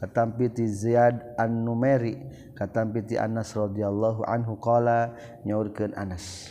[0.00, 2.16] Katampi ti Ziyad An-Numeri,
[2.56, 5.12] katampi ti Anas radhiyallahu anhu qala
[5.44, 6.48] nyaurkeun Anas.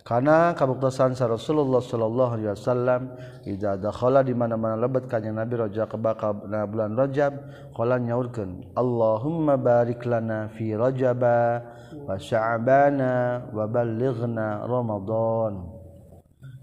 [0.00, 3.14] Karena kabuktasan sa Rasulullah sallallahu alaihi wasallam
[3.46, 7.36] idza dakhala di mana-mana lebat kanjing Nabi roja kebaka na bulan Rajab
[7.76, 11.62] qala nyaurkeun Allahumma barik lana fi Rajaba
[11.94, 13.12] wa Sya'bana
[13.54, 15.79] wa ballighna Ramadan.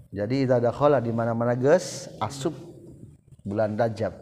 [0.08, 2.56] jadi idadakhala di mana-mana geus asup
[3.44, 4.16] bulan Rajab.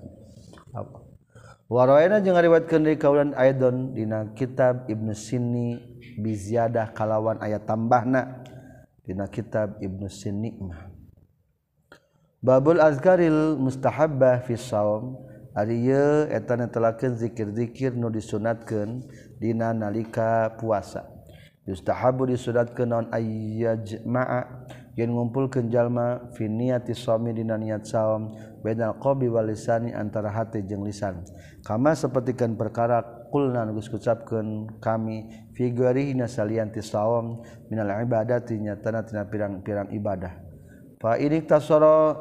[1.66, 5.82] Waroena jeung ngariwayatkeun deui kaulan aidon dina kitab Ibnu Sinni
[6.18, 8.46] biziyadah kalawan ayat tambahna.
[9.02, 10.90] Dina kitab Ibnu Sinni mah.
[12.38, 15.18] Babul azkaril mustahabbah fi shaum
[15.58, 19.02] ari ieu eta netelakeun zikir-zikir nu disunatkeun
[19.42, 21.06] dina nalika puasa.
[21.66, 24.70] Yustahabu disunatkeun naon ayyajma'a.
[24.96, 28.32] yen ngumpul kenjallma finiati suami dina niat saom
[28.64, 31.20] bedal qobi walisani antara hati jeung lisan.
[31.60, 36.80] Kama sapertikeun perkara kulna geus kucapkeun kami fi ghairina salian ti
[37.68, 40.32] minal ibadati nyatana tina pirang-pirang ibadah.
[40.96, 42.16] Fa idik tasara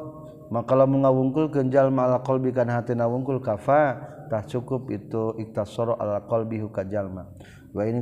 [0.52, 6.28] maka lamun ngawungkulkeun jalma al qalbi kana hatina wungkul kafa tah cukup itu iktasara al
[6.28, 7.24] qalbi ka jalma.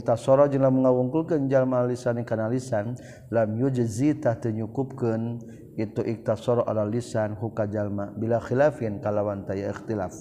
[0.02, 2.94] tasoro mengawungkulkan jalma lisan kana lisan
[3.34, 5.42] lam yujzita tenyukupkeun
[5.74, 10.14] itu iktasoro ala lisan huka jalma bila khilafin kalawan taya ikhtilaf.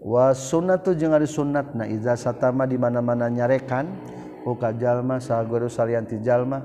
[0.00, 3.90] Wa sunnatu jeung ari sunnatna iza satama di mana-mana nyarekan
[4.46, 6.64] huka jalma saguru salian ti jalma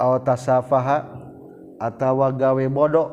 [0.00, 1.06] aw tasafaha
[1.78, 3.08] atawa gawe bodoh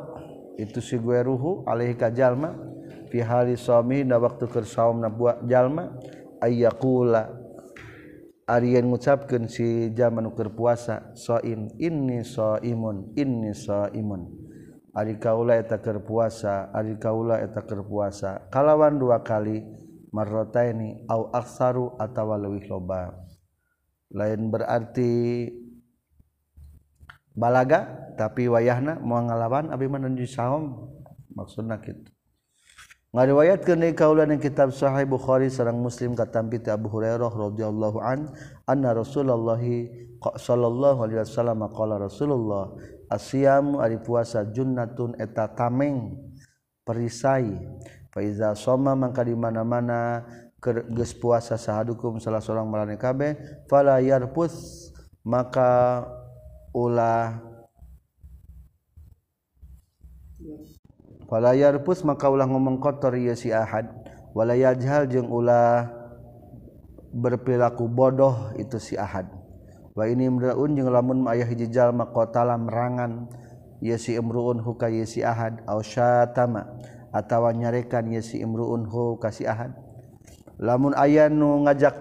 [0.57, 2.72] itu si gue ruhu alih ka jalma
[3.13, 5.93] fi hali suami na waktu keur saum na buat jalma
[6.41, 7.29] ayyakula
[8.43, 14.43] Aryan ngucapkan si zaman ukur puasa soim ini so imun ini so imun
[14.93, 18.45] Ari kaula eta keur puasa ari kaula eta keur puasa.
[18.53, 19.57] Kalawan dua kali
[20.13, 23.09] marrota ini au aksaru atawa leuwih loba.
[24.13, 25.49] Lain berarti
[27.33, 30.93] balaga tapi wayahna mau ngalawan abi menuju saum.
[31.33, 32.13] Maksudna kitu
[33.13, 38.33] ngariwayat ke kaulan yang kitab Sahih Bukhari sarang Muslim katampi ti Abu Hurairah radhiyallahu an
[38.65, 39.61] anna Rasulullah
[40.33, 42.73] sallallahu alaihi wasallam qala Rasulullah
[43.13, 46.17] asyamu ari puasa junnatun eta tameng
[46.81, 47.53] perisai.
[48.13, 50.21] Faiza soma mangka di mana-mana
[50.61, 53.37] geus puasa sahadukum salah seorang marane kabeh
[53.69, 54.89] fala yarpus.
[55.23, 56.03] Maka
[56.75, 57.39] ulah
[61.33, 63.89] walayarpus maka ulah ngomong kotor ieu si Ahad.
[64.37, 65.89] Walayajhal jeung ulah
[67.09, 69.25] berperilaku bodoh itu si Ahad.
[69.97, 73.25] Wa ini imraun jeung lamun ayah hiji jalma qatala merangan.
[73.81, 75.65] Ieu si imruun hu ka ieu si Ahad.
[75.65, 76.69] Au syatama
[77.09, 79.73] atawa nyarekan ieu si imruun hu ka si Ahad.
[80.61, 81.97] Lamun aya nu ngajak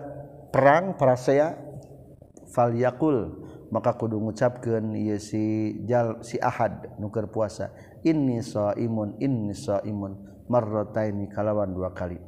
[0.53, 1.57] perang parasea
[2.53, 3.41] fal yakul
[3.73, 7.73] maka kudu ngucapkeun ieu si jal si Ahad nu keur puasa.
[8.05, 12.19] inni shaimun inni shaimun marrataini kalawan dua kali.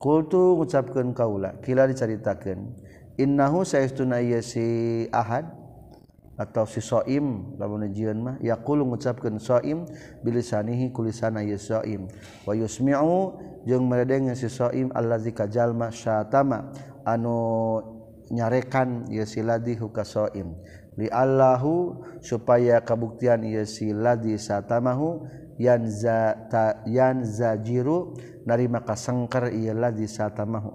[0.00, 2.72] Qultu ngucapkeun kaula kila dicaritakeun
[3.20, 5.60] innahu saistuna si ahad?
[6.40, 7.52] Atau si soim?
[7.60, 8.36] Lamun jieun mah.
[8.40, 9.84] Yaqulu ngucapkeun soim.
[10.24, 12.08] Bilisanihi kulisana ye soim.
[12.48, 13.36] Wa yusmi'u
[13.68, 16.72] jeung meredeng si soim allazi kajalma syatama.
[17.04, 17.84] Anu
[18.32, 20.56] nyarekan ye si ladhi huka soim.
[20.98, 25.26] liallahu supaya kabuktian ia si ladzi satamahu
[25.60, 28.16] yanza ta, yanzajiru
[28.48, 30.72] maka kasengker ia ladzi satamahu.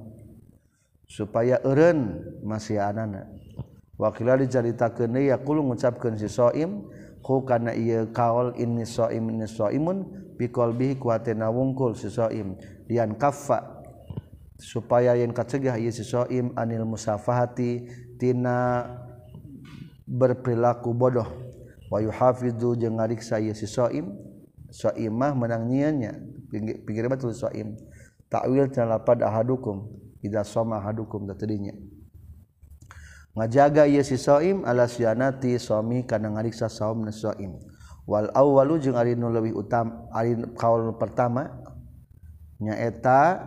[1.05, 3.29] Supaya eureun masianana.
[3.95, 6.83] Wakila dicaritakeun ya yaqulu ngucapkeun si soim
[7.23, 10.03] ku kana ieu kaul inni soim inni soimun
[10.35, 12.59] biqalbihi kuatena wungkul si soim
[12.91, 13.85] lian kaffa.
[14.59, 17.87] Supaya yang kacegah ieu si soim anil musafahati
[18.19, 18.83] tina
[20.07, 21.27] berperilaku bodoh.
[21.91, 24.13] Wayu hafidhu jeung ngariksa ieu si shaim
[24.73, 26.13] shaimah menang nyiannya.
[26.85, 27.91] Pikir betul shaim soim.
[28.29, 29.85] Takwil tina lapad ahadukum.
[30.25, 31.73] Idza soma ahadukum tadinya
[33.35, 37.59] ngajaga ieu si shaim ala syanati suami kana ngariksa saum soim.
[38.05, 41.49] Wal awwalu jeung ari nu leuwih utam ari kaul pertama
[42.61, 43.41] nyaeta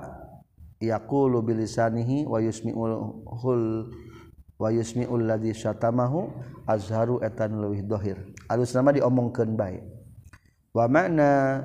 [0.82, 2.94] yaqulu bilisanihi wa yusmi'ul
[4.58, 6.34] wayusmiulladzitamahu
[6.66, 8.18] azharu etan leuwih dohir.
[8.50, 9.80] Alus nama diomongkeun bae.
[10.74, 11.62] Wa makna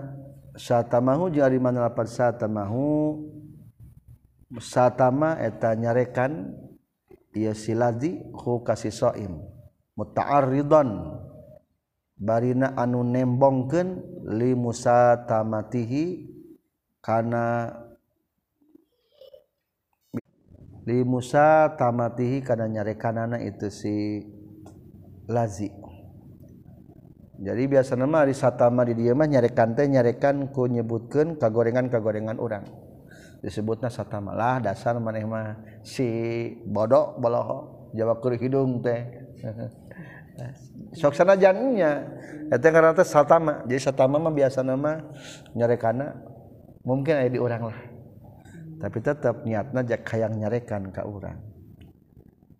[0.56, 3.20] satamahu jeung ari mana lapan satamahu
[4.62, 6.54] satama eta nyarekan
[7.34, 9.42] ieu siladzi hu kasih soim.
[9.98, 11.18] Muta'arridan
[12.18, 13.90] barina anu nembongkeun
[14.38, 16.30] li musatamatihi
[17.02, 17.68] kana
[20.84, 24.20] di Musa tamatihi karena nyarekanana itu si
[25.32, 25.72] lazi.
[27.44, 32.40] Jadi biasa nama di satama di dia mah nyarekan teh nyarekan ku nyebutkan kagorengan kagorengan
[32.40, 32.64] orang
[33.44, 36.08] disebutnya satama lah dasar maneh mah si
[36.64, 39.02] bodoh boloho jawa keur hidung teh.
[41.00, 42.08] Sok sana jannya
[42.48, 45.04] eta karena teh satama jadi satama mah biasa nama
[45.52, 46.32] nyarekana.
[46.84, 47.93] Mungkin ada di orang lah.
[48.84, 51.40] tapi tetap niatna jak hayang nyarekan ka urang.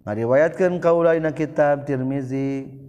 [0.08, 2.80] Ngariwayatkeun kaula dina kitab Tirmizi.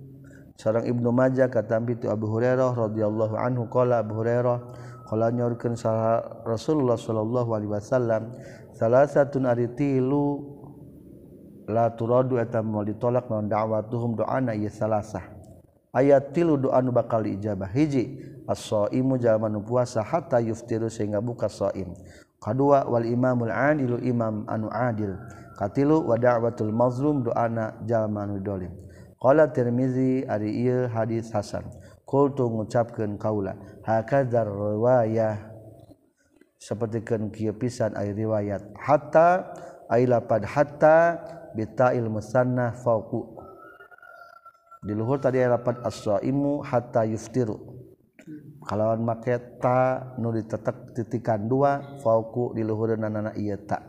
[0.54, 4.58] Sareng Ibnu Majah kata tu Abu Hurairah radhiyallahu anhu qala Abu Hurairah
[5.10, 5.74] qala nyorkeun
[6.46, 8.30] Rasulullah sallallahu alaihi wasallam
[8.78, 10.54] salasatun ari tilu
[11.66, 15.26] la turadu eta moal ditolak naon da'watuhum doana ieu salasah.
[15.90, 17.66] Ayat tilu doa nu bakal diijabah.
[17.74, 21.98] Hiji as-shaimu jalma nu puasa hatta yuftiru sehingga buka shaim
[22.44, 25.16] kedua wal imamul adilu imam anu adil.
[25.56, 28.74] Katilu wa da'watul mazlum doana jalma anu dolim.
[29.16, 31.64] Qala tirmizi ari ieu hadis hasan.
[32.04, 35.40] Qultu ngucapkeun kaula hakadzar riwayah.
[36.60, 38.60] Sapertikeun kieu pisan ai riwayat.
[38.76, 39.56] Hatta
[39.88, 41.16] ai lapad hatta
[41.56, 43.40] bitail musannah fauqu.
[44.84, 47.73] Di luhur tadi ai lapad as-saimu hatta yuftiru.
[48.64, 53.84] kalawan maketa nu ditetek titikan dua fauku di luhur nanana iya tak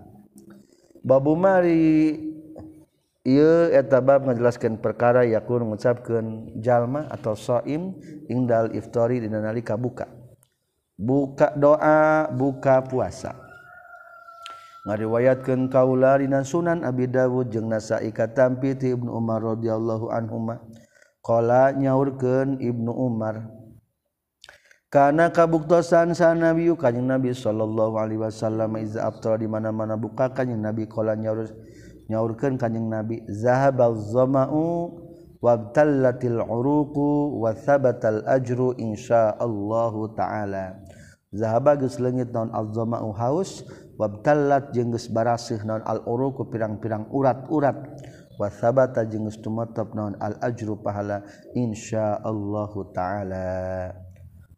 [1.01, 2.35] babu mari
[3.25, 7.97] ieu eta bab ngajelaskeun perkara yakun ngucapkeun jalma atau shaim
[8.29, 10.05] ingdal iftari dina nalika buka.
[10.95, 13.35] Buka doa buka puasa.
[14.85, 20.61] Ngariwayatkeun kaula dina sunan abi dawud jeung nasai katampi ti ibnu umar radhiyallahu anhuma.
[21.25, 23.49] Qala nyaurkeun ibnu umar
[24.95, 30.63] Karena kabuktosan sa Nabi kanjing Nabi sallallahu alaihi wasallam iza aftar di mana-mana buka kanjing
[30.63, 31.51] Nabi kala nyaur
[32.07, 34.95] nyaurkeun kanjing Nabi zahabal zama'u
[35.43, 40.79] wabtallatil uruqu wa thabatal ajru insyaallahu ta'ala.
[41.35, 43.67] Zahaba geus leungit naon azzama'u haus
[43.99, 47.99] wabtallat jeung geus barasih naon al uruqu pirang-pirang urat-urat.
[48.39, 51.19] Wa thabata jeung geus tumetep naon al ajru pahala
[51.51, 54.04] insyaallahu ta'ala.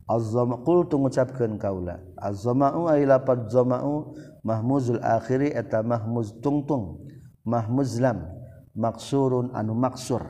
[0.08, 7.04] azzamaqul tu ngucapkeun kaula azzamau ay lapad zamau mahmuzul akhiri eta mahmuz tungtung
[7.48, 8.38] mahmuzlam
[8.78, 10.22] maksurun anu maksur.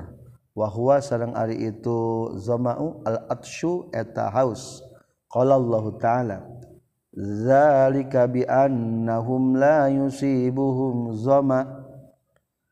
[0.58, 4.82] Wa huwa sareng ari itu zamau al atshu eta haus.
[5.30, 6.38] Qala Allah taala
[7.14, 11.86] zalika bi annahum la yusibuhum zama.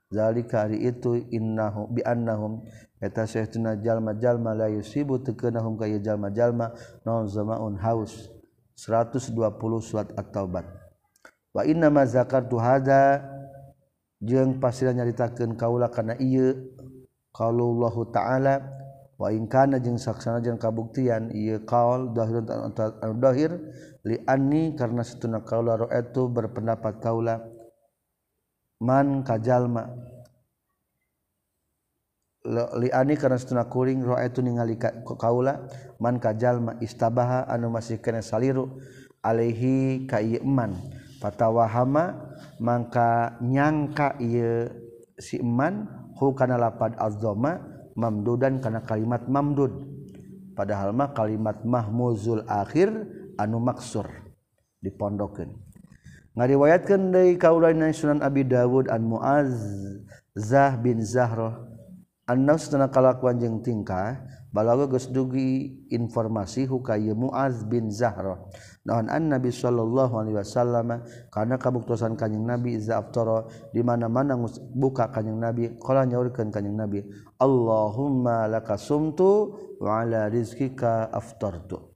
[0.10, 2.63] Zalika ari itu innahu bi annahum
[3.06, 6.74] eta Syekhuna jalma-jalma la yusibu tekenahum kaya jalma-jalma
[7.06, 8.34] naon zamaun haus.
[8.76, 9.32] 120
[9.80, 10.68] surat At-Taubat.
[11.56, 13.24] Wa inna ma zakartu hadza
[14.20, 16.76] jeung pastilah nyaritakeun kaula kana ieu
[17.32, 18.63] qaulullahu ta'ala
[19.15, 22.48] wa in kana jeung saksana jeung kabuktian ieu qaul dahirun
[23.20, 23.52] dahir
[24.04, 27.39] li anni karena satuna kaula itu berpendapat kaula
[28.84, 29.88] man kajalma
[32.79, 34.77] liani karena setuna kuring roa itu ningali
[35.17, 35.65] kaula
[35.97, 38.77] man kajalma istabaha anu masih kena saliru
[39.25, 40.77] alaihi ka ieu eman.
[41.17, 44.69] Fatawahama mangka nyangka ieu
[45.17, 47.65] si eman hu kana lapad azzama
[47.97, 49.73] mamdudan kana kalimat mamdud.
[50.55, 52.88] Padahal mah kalimat mahmuzul akhir
[53.36, 54.08] anu maksur
[54.79, 55.51] dipondokeun.
[56.36, 59.51] Ngariwayatkeun deui kaulain Sunan Abi Dawud an Muaz
[60.36, 61.75] Zah bin Zahroh.
[62.26, 64.18] Annas tena kalakuan jeung tingkah
[64.50, 68.42] balaga geus dugi informasi hukaye Muaz bin Zahra.
[68.82, 74.34] Naon an Nabi sallallahu alaihi wasallam kana kabuktosan kanjing Nabi iza aftara di mana-mana
[74.74, 77.06] buka kanjing Nabi qala nyaurkeun kanjing Nabi
[77.38, 81.94] Allahumma lakasumtu wa ala rizqika aftartu.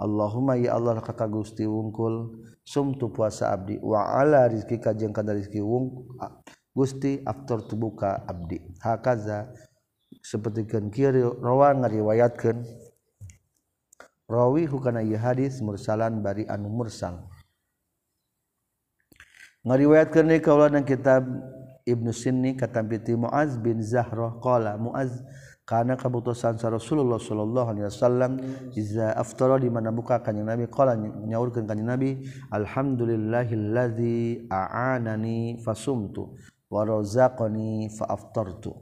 [0.00, 2.32] Allahumma ya Allah ka Gusti wungkul
[2.64, 6.16] sumtu puasa abdi wa ala rizqika jeung ka rizqi wungkul
[6.80, 8.56] Gusti after tubuka abdi.
[8.80, 9.52] Hakaza
[10.24, 12.64] seperti kan kiri rawa ngariwayatkan
[14.24, 17.20] rawi hukana ieu hadis mursalan bari anu mursal.
[19.68, 21.28] Ngariwayatkeun deui kaulana kitab
[21.84, 25.20] Ibnu Sinni katampi Muaz bin Zahrah qala Muaz
[25.68, 28.40] karena kebutusan sa Rasulullah sallallahu alaihi wasallam
[28.72, 36.40] iza aftara di mana buka kanjing Nabi qala nyaurkeun kanjing Nabi alhamdulillahilladzi a'anani fasumtu
[36.70, 38.72] wa razaqani fa aftartu.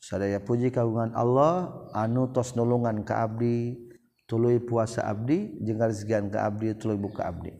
[0.00, 3.76] Sadaya puji kagungan Allah anu tos nulungan ka abdi
[4.24, 7.52] tuluy puasa abdi jeung rezekian ka abdi tuluy buka abdi.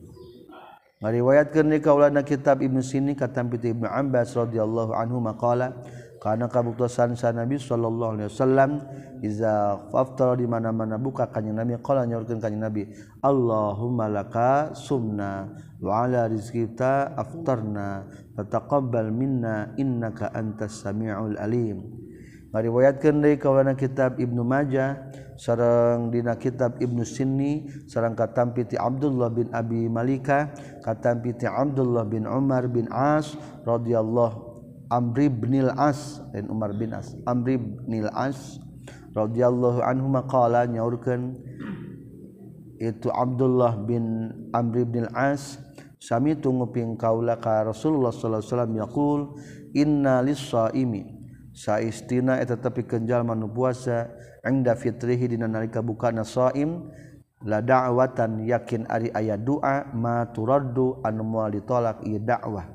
[0.97, 5.77] Ngariwayatkeun di kaulana kitab Ibnu Sini katampi Ibnu Abbas radhiyallahu anhu maqala
[6.17, 8.81] karena kabuktosan sa Nabi sallallahu alaihi wasallam
[9.21, 12.89] iza faftara di mana-mana buka kanjing Nabi qala nyaurkeun kanjing Nabi
[13.21, 18.07] Allahumma laka sumna wa ala rizqita aftarna.
[18.37, 21.83] Fataqabbal minna innaka antas samiul alim.
[22.53, 29.51] Ngariwayatkeun deui kawana kitab Ibnu Majah sareng dina kitab Ibnu Sinni sareng katampi Abdullah bin
[29.53, 30.49] Abi Malika
[30.81, 33.35] katampi Abdullah bin Umar bin As
[33.67, 34.47] radhiyallahu
[34.87, 38.55] Amri binil as dan Umar bin As Amri binil as
[39.11, 41.35] radhiyallahu anhu maqala nyaurkeun
[42.79, 45.59] itu Abdullah bin Amri bin As
[45.97, 49.19] Sami tunguping kaula ka Rasulullah sallallahu alaihi wasallam yaqul
[49.73, 51.17] inna lis-saimi
[51.57, 54.13] saistina eta tapi kenjal manu puasa
[54.45, 56.85] inda fitrihi dina nalika bukana saim
[57.41, 62.69] la da'watan yakin ari aya doa ma turaddu anu moal ditolak ieu dakwah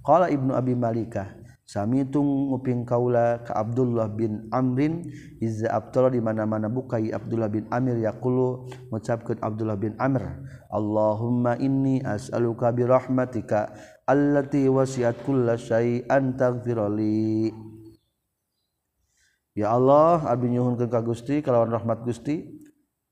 [0.00, 1.28] qala ibnu abi malikah
[1.72, 5.08] Samitung nguping kaula ka Abdullah bin Amrin
[5.40, 12.04] izza abtara di mana-mana bukai Abdullah bin Amir yaqulu ngucapkeun Abdullah bin Amr Allahumma inni
[12.04, 13.72] as'aluka bi rahmatika
[14.04, 17.48] allati wasi'at kulla syai'an taghfir li.
[19.56, 22.52] Ya Allah abdi nyuhunkeun ka Gusti kalawan rahmat Gusti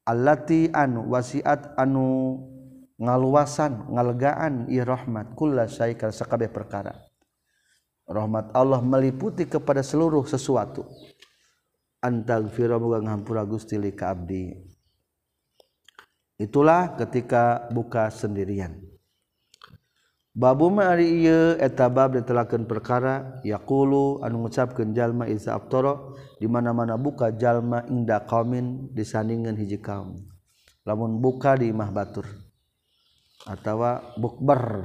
[0.04, 2.36] allati anu wasi'at anu
[3.00, 7.09] ngaluasan ngalegaan i rahmat kulla syai'an sakabeh perkara.
[8.10, 10.82] rahmat Allah meliputi kepada seluruh sesuatu
[12.02, 14.50] antagfira moga ngampura Gusti li ka abdi
[16.42, 18.90] itulah ketika buka sendirian
[20.30, 26.94] Babu ma'ari iya etabab dan perkara yakulu anu mengucapkan jalma iza abtoro di mana mana
[26.96, 30.16] buka jalma inda kaumin disandingan hiji kaum.
[30.88, 32.30] Lamun buka di imah batur.
[33.48, 34.84] atawa bukber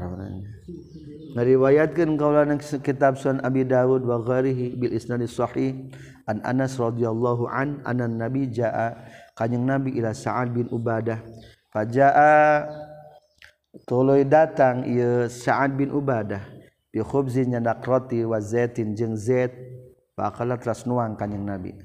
[1.35, 2.47] ngariwayatkeun kaula
[2.79, 5.91] kitab sun Abi Dawud wa gharihi bil isnad sahih
[6.23, 8.95] an Anas radhiyallahu an anan nabi jaa
[9.35, 11.19] kanjing nabi ila Sa'ad bin Ubadah.
[11.75, 12.63] Fajaa
[13.83, 16.39] tuluy datang ieu Sa'ad bin Ubadah
[16.87, 19.51] bi khubzin nyandak roti wa zaitin jeung zait
[20.15, 21.75] faqala tras nuang kanjing nabi.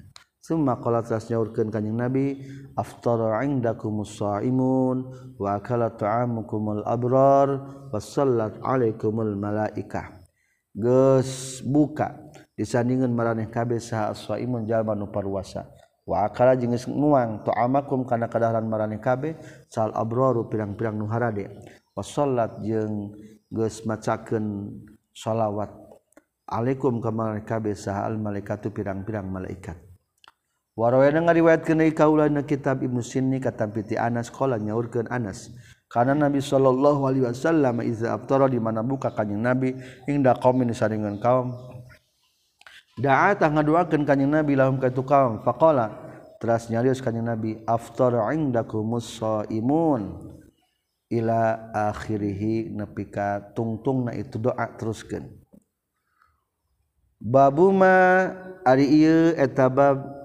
[0.41, 2.41] Suma qala telah nyaurkeun kanjing Nabi
[2.73, 7.49] aftara indakum musaimun wa akala ta'amukumul abrar
[7.93, 10.17] wasallat alaikumul malaikah.
[10.73, 15.69] Geus buka disandingan maraneh kabeh saha saimun jalma nu parwasa.
[16.09, 19.37] Wa akala jeung geus nuang ta'amakum kana kadaharan maraneh kabeh
[19.69, 21.53] sal abraru pirang-pirang nu harade.
[21.93, 23.13] Wasallat jeung
[23.53, 24.73] geus macakeun
[25.13, 25.69] shalawat
[26.49, 29.90] alaikum ka maraneh kabeh saha al malaikatu pirang-pirang malaikat.
[30.81, 35.53] Warwayana ngariwayatkeun kenai kaula na kitab Ibnu Sinni katampiti Anas qala nyaurkeun Anas.
[35.93, 39.77] Karena Nabi sallallahu alaihi wasallam iza aftara di mana buka kanjing Nabi
[40.09, 41.53] ingda qaumin saringan kaum.
[42.97, 45.93] Da'a tah ngaduakeun kanjing Nabi lahum ka tu kaum faqala
[46.41, 50.33] teras nyarios kanjing Nabi aftara indakumus shaimun
[51.13, 55.29] ila akhirihi nepi ka tungtung na itu doa teruskeun.
[57.21, 58.33] Babuma
[58.65, 60.20] ari ieu eta bab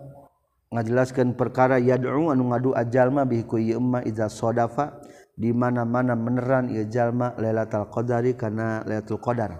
[0.75, 4.99] ngajelaskan perkara yad'u anu ngadu ajalma bihi ku imma idza sadafa
[5.35, 9.55] di mana-mana meneran ieu jalma lailatul qadari kana lailatul qadar.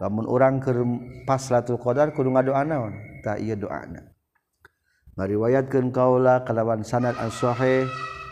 [0.00, 0.80] Lamun urang keur
[1.28, 4.00] pas lailatul qadar kudu ngadoa naon ta ieu doana.
[5.20, 7.84] Ngariwayatkeun kaula kalawan sanad an sahih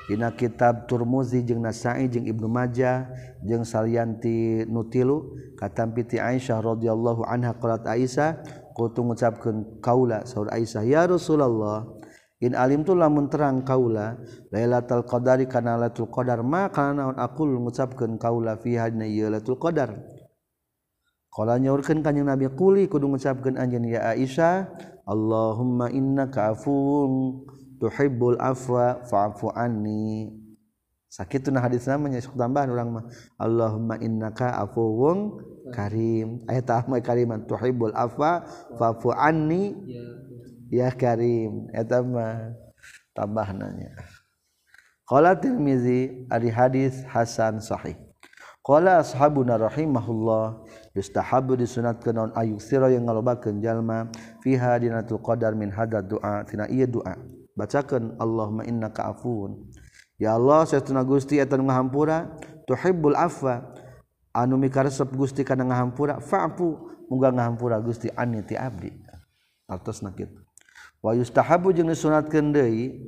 [0.08, 3.12] dina kitab Turmuzi jeung Nasa'i jeung Ibnu Majah
[3.44, 8.40] jeung salianti nutilu katampi ti Aisyah radhiyallahu anha qalat Aisyah
[8.72, 11.97] kutu ngucapkeun kaula saur Aisyah ya Rasulullah
[12.38, 14.14] in alim tu lamun terang kaula
[14.54, 19.98] Lailatul Qadari kana Lailatul Qadar ma kana naon aku ngucapkeun kaula fi hadna Lailatul Qadar.
[21.28, 24.70] Qala nyaurkeun kanjing Nabi quli kudu ngucapkeun anjeun ya Aisyah
[25.08, 27.46] Allahumma innaka afuwun
[27.80, 30.34] tuhibbul afwa fa'fu anni.
[31.08, 33.04] Nah hadis namanya sok tambahan urang mah.
[33.40, 35.40] Allahumma innaka afuwun
[35.72, 36.44] karim.
[36.44, 38.44] Ayat ahmad kariman tuhibbul afwa
[38.76, 39.72] fa'fu anni
[40.68, 42.52] ya Karim eta mah
[43.16, 43.92] tambah nanya.
[45.08, 47.96] Qala tirmizi ari hadis hasan sahih.
[48.60, 54.12] Qala ashabuna rahimahullah yustahabu disunatkeun naon ayusira yang ngalobakeun jalma
[54.44, 57.16] fiha dinatul qadar min hadad doa tina ieu doa
[57.56, 59.72] bacakeun Allahumma innaka afuun
[60.20, 62.28] ya Allah satuna Gusti eta nu ngahampura
[62.68, 63.72] tuhibbul afwa.
[64.36, 66.94] Anu mikaresep Gusti kana ngahampura fa'fu.
[67.08, 68.92] Muga ngahampura Gusti ani ti abdi.
[69.66, 70.47] Atos na kitu
[71.02, 72.98] wa yustahabu jeung disunatkeun deui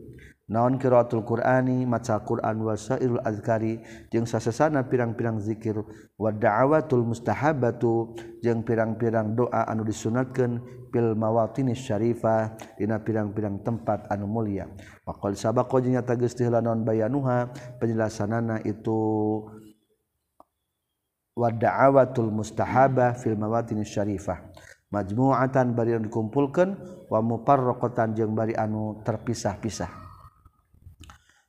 [0.50, 3.78] naon qiraatul qur'ani maca qur'an wa sairul azkari
[4.10, 5.78] jeung sasesana pirang-pirang zikir
[6.18, 10.58] wa da'awatul mustahabatu jeung pirang-pirang doa anu disunatkeun
[10.90, 14.66] fil mawatini syarifah dina pirang-pirang tempat anu mulia.
[15.06, 18.98] Faqal sabaqa jeung nyata geus naon bayanuha penjelasanana itu
[21.38, 24.49] wa da'awatul mustahabah fil mawatini syarifah.
[24.90, 26.70] majmuatan bari anu dikumpulkeun
[27.06, 29.90] wa muparraqatan jeung bari anu terpisah-pisah.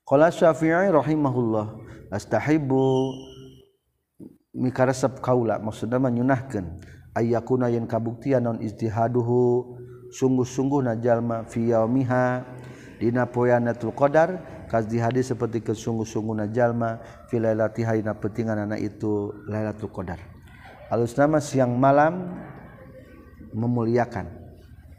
[0.06, 1.66] Qala syafi'i rahimahullah
[2.14, 2.82] astahibbu
[4.54, 5.58] mikaresep kaula?
[5.58, 6.82] Maksudna menyunahkeun
[7.18, 9.78] ayyakuna yen kabuktian non ijtihaduhu?
[10.12, 12.44] Sungguh-sungguh najalma fi yaumiha
[13.00, 17.00] dina poeanatul qadar kas di hadis seperti kesungguh-sungguh najalma
[17.32, 20.20] fi lailati hayna pentinganana itu lailatul qadar.
[20.92, 22.28] Alus nama siang malam
[23.54, 24.28] memuliakan.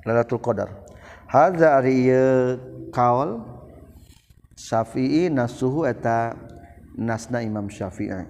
[0.03, 0.69] Lailatul Qadar.
[1.31, 2.13] Hadza ari
[2.93, 3.41] kaul
[4.53, 6.37] Syafi'i nasuhu eta
[6.99, 8.27] nasna Imam Syafi'i.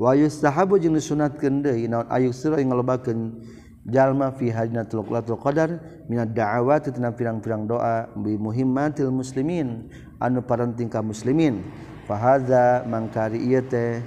[0.00, 3.38] Wa yustahabu jeung disunatkeun deui naon ayusra ngalobakeun
[3.86, 5.06] jalma fi hajnatul
[5.38, 5.78] qadar
[6.10, 9.86] minad da'awati tina pirang-pirang doa bi muhimmatil muslimin
[10.18, 11.62] anu parenting ka muslimin.
[12.10, 14.02] Fa hadza mangkari ieu teh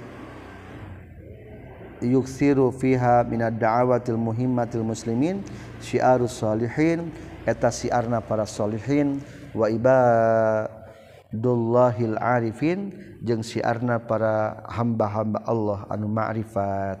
[2.04, 5.42] yuksiru fiha minad da'awatil muhimmatil muslimin
[5.80, 7.12] syiarus solihin
[7.46, 9.22] eta siarna para solihin
[9.56, 12.92] wa ibadullahil arifin
[13.24, 17.00] jeung siarna para hamba-hamba Allah anu ma'rifat.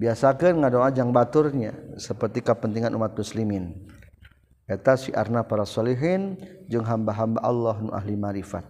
[0.00, 3.86] Biasakan ngadoa jang baturnya seperti kepentingan umat muslimin.
[4.66, 6.34] Eta siarna para solihin
[6.66, 8.66] jeung hamba-hamba Allah nu ahli ma'rifat.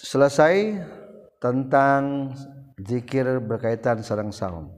[0.00, 0.80] Selesai
[1.40, 2.36] tentang
[2.76, 4.68] dzikir berkaitan sarang saum.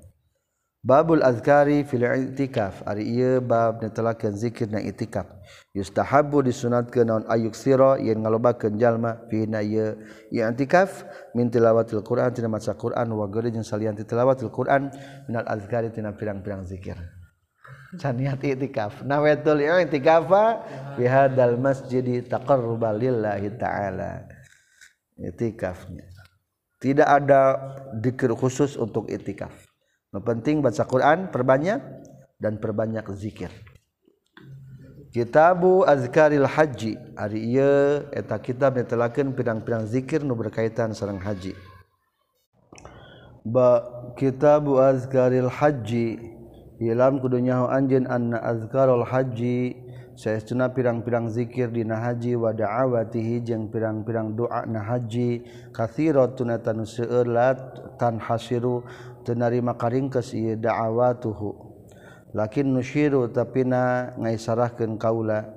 [0.83, 2.83] Babul azkari fil i'tikaf.
[2.83, 5.31] Ari ieu bab netelakeun zikir na i'tikaf.
[5.79, 9.95] Yustahabu disunatkeun naon ayuk sira yen ngalobakeun jalma fi na ieu
[10.35, 11.07] i'tikaf
[11.39, 14.91] min tilawatil Qur'an tina maca Qur'an wa gari jeung salian tilawatil Qur'an
[15.31, 16.99] minal azkari tina pirang-pirang zikir.
[18.03, 19.07] Can niat i'tikaf.
[19.07, 20.67] Nawetul i'tikafa
[20.99, 24.27] fi hadzal masjid taqarruban lillahi ta'ala.
[25.15, 26.12] I'tikafnya
[26.83, 27.43] tidak ada
[28.03, 29.55] zikir khusus untuk i'tikaf.
[30.11, 31.79] Penting baca Quran perbanyak
[32.43, 33.55] dan perbanyak zikir.
[35.15, 36.99] Kitabu azkaril haji.
[37.15, 41.55] Hari iya eta kitab yang telakan pirang-pirang zikir nu berkaitan sarang haji.
[43.47, 43.87] Ba
[44.19, 46.19] kitabu azkaril haji.
[46.83, 49.82] Ilam kudu nyaho anjeun anna azkarul haji
[50.17, 55.43] sayauna pirang-pirang zikir dina haji wadaawatihi jeung pirang-pirang doa na haji
[55.73, 57.59] kairo tunatan selat
[57.97, 58.85] tan hasiru
[59.25, 61.73] tenarima karingkes ieu da'awatuhu.
[62.33, 65.53] Lakin nusyiru tapina ngaisarahkeun kaula.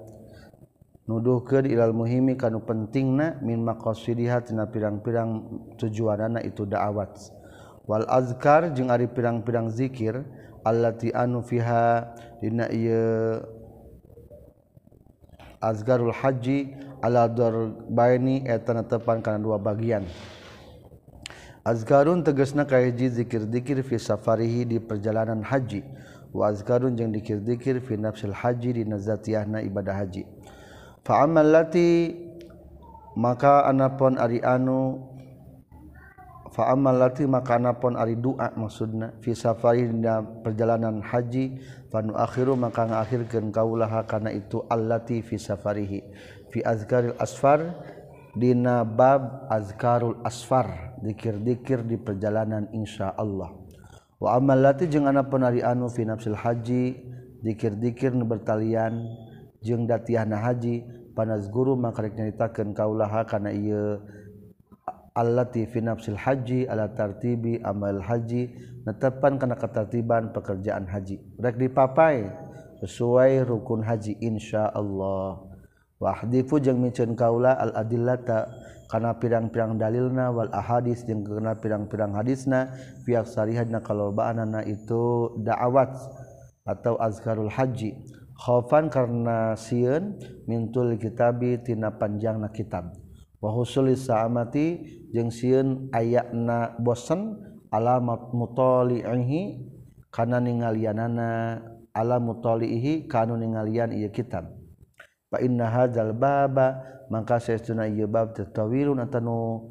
[1.06, 5.46] Nuduhkeun ilal muhimi kanu pentingna min maqasidiha tina pirang-pirang
[5.78, 7.16] tujuanana itu da'awat.
[7.86, 10.26] Wal azkar jeung ari pirang-pirang zikir
[10.66, 12.10] allati anu fiha
[12.42, 13.40] dina ieu
[15.62, 20.04] azgarul Haji aladorbaini etana tepang karena dua bagian.
[21.66, 25.82] Azgarun tegesna kahiji zikir-dikir fi safarihi di perjalanan haji.
[26.30, 30.30] Wa azgarun jeung dikir-dikir fi nafsil haji di nazatiyahna ibadah haji.
[31.02, 32.14] Fa amallati
[33.18, 35.00] maka anapon ari anu
[36.56, 39.12] faamal lati makana pon ari doa maksudna.
[39.20, 41.60] Fi safari dina perjalanan haji
[41.92, 46.00] fanu akhiru maka ngakhirkeun kaulah kana itu allati fi safarihi.
[46.50, 47.76] Fi azkaril asfar
[48.32, 53.52] dina bab azkarul asfar dikir-dikir di perjalanan insya Allah.
[54.16, 56.96] Wa amal lati jeung ana pon ari anu fi nafsil haji
[57.44, 59.04] dikir-dikir nu bertalian
[59.60, 64.00] jeung datiahna haji panas guru maka rek nyaritakeun kaulah kana ieu
[65.16, 68.52] allati fi nafsil haji ala tartibi amal haji.
[68.86, 71.18] Netepan kana ketertiban pekerjaan haji.
[71.42, 72.30] Rek dipapai
[72.84, 75.42] sesuai rukun haji insyaallah.
[75.96, 78.52] Wa hadifu jeung miceun kaula al adillata
[78.92, 82.70] kana pirang-pirang dalilna wal ahadis jeung kana pirang-pirang hadisna
[83.08, 85.96] pihak sarihadna kalobaanana itu da'awat
[86.68, 87.96] atau azkarul haji.
[88.36, 93.05] Khaufan karena sieun mintul kitabi tina panjangna kitab.
[93.46, 94.82] wahusuli saamati
[95.14, 97.38] jeung sieun ayana bosen
[97.70, 99.62] alamat mutalihi
[100.10, 101.62] kana ningalianana
[101.94, 104.50] ala mutalihi kanu ningalian ieu kitab
[105.30, 106.82] fa inna hadzal baba
[107.14, 109.70] mangka saestuna ieu bab tatawilun atanu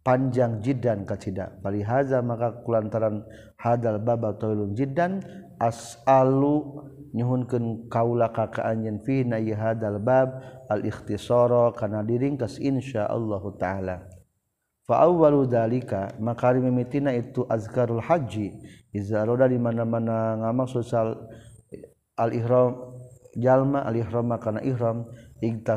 [0.00, 1.52] panjang jiddan kacida.
[1.60, 3.24] Bali hadza maka kulantaran
[3.60, 5.20] hadzal baba tawilun jiddan
[5.60, 10.40] asalu nyhunkan kaula kakaanyin fi hadzal bab
[10.70, 13.96] al-ikhtisoro kana diringkas insya Allah ta'ala.
[14.90, 18.50] Fa awwalu dalika maka mimitina itu azkarul haji
[18.90, 20.82] iza roda di mana-mana ngamaksud
[22.18, 22.98] al-ihram
[23.38, 25.06] jalma al-ihram kana ihram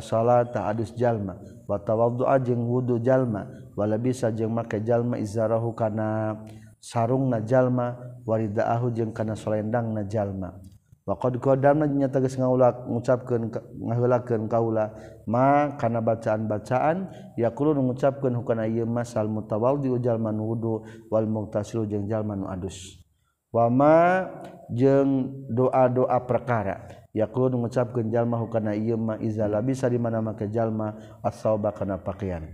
[0.02, 1.38] salat tak adus jalma
[1.70, 3.46] wa tawaddu'a jeung wudu jalma
[3.78, 6.42] wala bisa jeung make jalma izarahu kana
[6.82, 10.58] sarungna jalma waridaahu jeung kana solendangna jalma.
[11.04, 14.96] Waqad qadamna nya tegas ngaulak ngucapkeun ngaheulakeun kaula
[15.28, 22.08] ma kana bacaan-bacaan yaqulu ngucapkeun hukana ieu masal mutawaddi jalma nu wudu wal muktasilu jeung
[22.08, 23.04] jalma nu adus.
[23.52, 24.32] Wama
[24.72, 31.20] jeung doa-doa perkara yaqulu ngucapkeun jalma hukana ieu ma iza bisa di mana make jalma
[31.20, 32.48] asauba kana pakaian.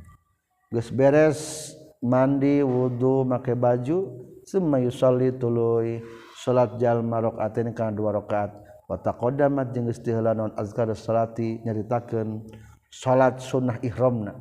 [0.74, 1.70] Geus beres
[2.02, 6.02] mandi wudu make baju summa yusalli tuluy.
[6.40, 8.56] salat jalma rakaat kana dua rakaat.
[8.88, 12.48] Wa taqaddamat jeung geus non azkar salati nyaritakeun
[12.90, 14.34] salat sunnah ihramna.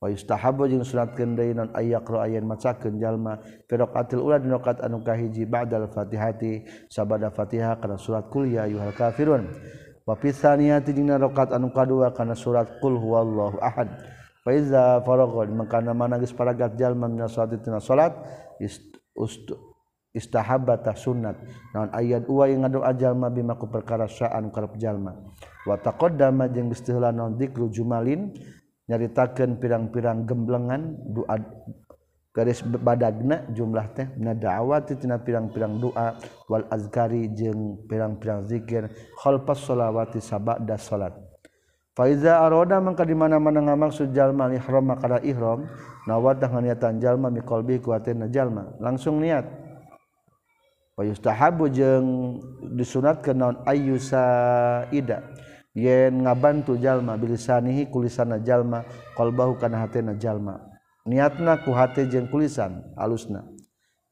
[0.00, 4.80] Wa yustahabu jeung sunatkeun deui non ayyaqra ayan macakeun jalma fi raqaatil ula dina rakaat
[4.84, 9.48] anu kahiji ba'dal fatihati sabada fatihah kana surat qul ya ayyuhal kafirun.
[10.06, 13.90] Wa fi tsaniyati dina rakaat anu kadua kana surat qul huwallahu ahad.
[14.40, 18.16] Fa iza faragha mangkana mana geus paragat jalma min salati tina salat
[20.10, 21.38] istahabata sunat
[21.70, 25.14] naon ayat uwa yang ngadu ajalma bima ku perkara saan karep jalma.
[25.66, 28.34] Wa taqaddama jeung geus teheula naon dzikru jumalin
[28.90, 31.38] nyaritakeun pirang-pirang gemblengan doa
[32.34, 36.18] garis badagna jumlah teh na da'awati tina pirang-pirang doa
[36.50, 41.14] wal azkari jeung pirang-pirang zikir khalfas sholawati sabada salat.
[41.94, 45.66] Faiza aroda mangka di mana-mana ngamaksud jalma ihram maka ihram
[46.06, 48.74] nawadah nganiatan jalma miqalbi kuatin jalma.
[48.78, 49.59] Langsung niat.
[51.00, 52.36] wayustahabu jeung
[52.76, 55.24] disunatkeun naon ayyusaida
[55.72, 58.84] yen ngabantu jalma bilisanihi kulisana jalma
[59.16, 60.60] qalbahu kana hatena jalma.
[61.08, 63.48] Niatna ku hate jeung kulisan alusna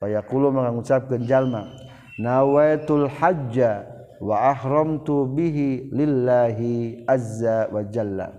[0.00, 1.68] payaqulu mangucapkeun jalma
[2.16, 3.84] nawaitul hajja
[4.24, 8.32] wa ahramtu bihi lillahi azza wa jalla.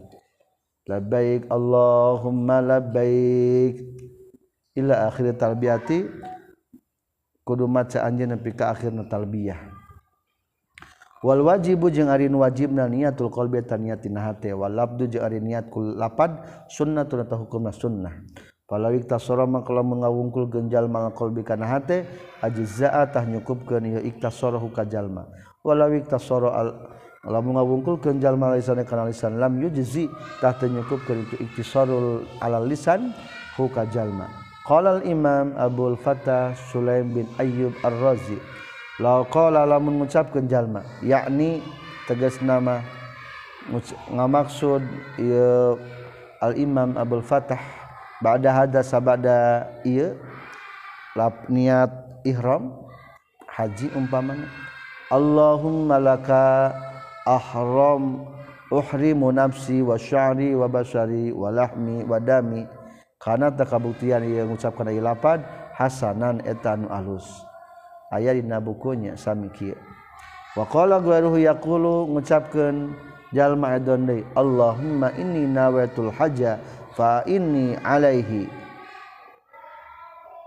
[0.90, 3.78] Labbaik allahumma labbaik.
[4.74, 6.10] Ila akhir talbiyati
[7.50, 9.58] kudu maca anjeun nepi ka akhirna talbiyah.
[11.26, 14.54] Wal wajibu jeung ari wajibna niatul qalbi ta niat hate.
[14.54, 18.14] Wal labdu jeung ari niat kul lapad sunnatun eta hukumna sunnah.
[18.70, 22.06] Palawi tasoro mah kalau mengawungkul genjal mal qalbi kana hate
[22.46, 25.26] ajzaa tah nyukupkeun ieu iktasoro ka jalma
[25.66, 26.78] walawi tasoro al
[27.26, 30.06] lamun ngawungkul genjal mal lisan kana lisan lam yujzi
[30.38, 33.10] tah teu nyukupkeun itu iktisarul alal lisan
[33.58, 34.30] hu ka jalma
[34.70, 38.38] qala al imam abul fatah sulaim bin ayyub ar-razi
[39.02, 41.66] law qala lamun ngucapkeun jalma yakni
[42.06, 42.86] tegas nama
[44.14, 44.86] ngamaksud
[45.18, 45.74] ieu
[46.38, 47.58] al imam abul fatah
[48.22, 50.14] ba'da hada sabada ieu
[51.50, 51.90] niat
[52.22, 52.70] ihram
[53.50, 54.46] haji umpamana
[55.10, 56.70] Allahumma laka
[57.26, 58.22] ahram
[58.70, 62.70] uhrimu nafsi wa sya'ri wa basari wa lahmi wa dami
[63.20, 65.44] kana takabuktian yang mengucapkan ieu lapad
[65.76, 67.28] hasanan etan alus.
[68.10, 69.78] Aya dina bukunya sami kieu
[70.58, 72.98] wa qala ghairuhu yaqulu ngucapkeun
[73.30, 76.58] jalma edon Allahumma inni nawaitul haja
[76.98, 78.50] fa inni alaihi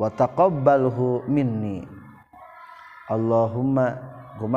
[0.02, 1.86] wa taqabbalhu minni.
[3.06, 3.94] Allahumma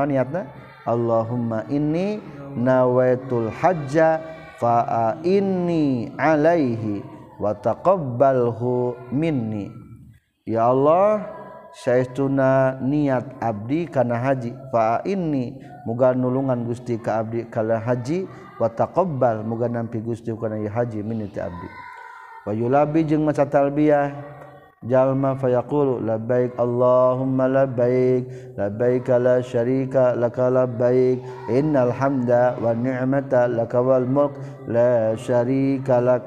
[0.10, 0.50] niatna
[0.86, 2.22] Allahumma ini
[2.56, 4.22] nawaitul hajja
[4.62, 7.04] fa inni alaihi
[7.40, 9.72] wa taqabbalhu minni.
[10.46, 11.26] Ya Allah
[11.74, 14.54] saestuna niat abdi kana haji.
[14.72, 18.30] Fa inni muga nulungan Gusti ka abdi kala haji.
[18.62, 21.68] Wa taqabbal muga nampi Gusti kana haji minni ti abdi.
[22.46, 24.36] Wa yulabi jeung maca talbiyah.
[24.86, 33.82] Jalma fayaqulu labbaik Allahumma labbaik labbaik la syarika laka labbaik innal hamda wa ni'mata laka
[33.82, 34.38] wal mulk
[34.70, 36.22] la syarika lak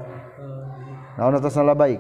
[1.19, 1.99] naon atas nala baik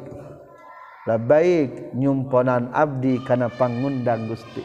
[1.10, 4.60] la baik nyumponan abdi kana pangundang gusti.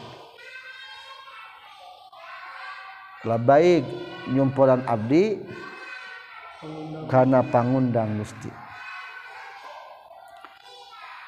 [3.24, 3.88] La baik
[4.28, 5.40] nyumponan abdi
[7.08, 8.52] kana pangundang gusti.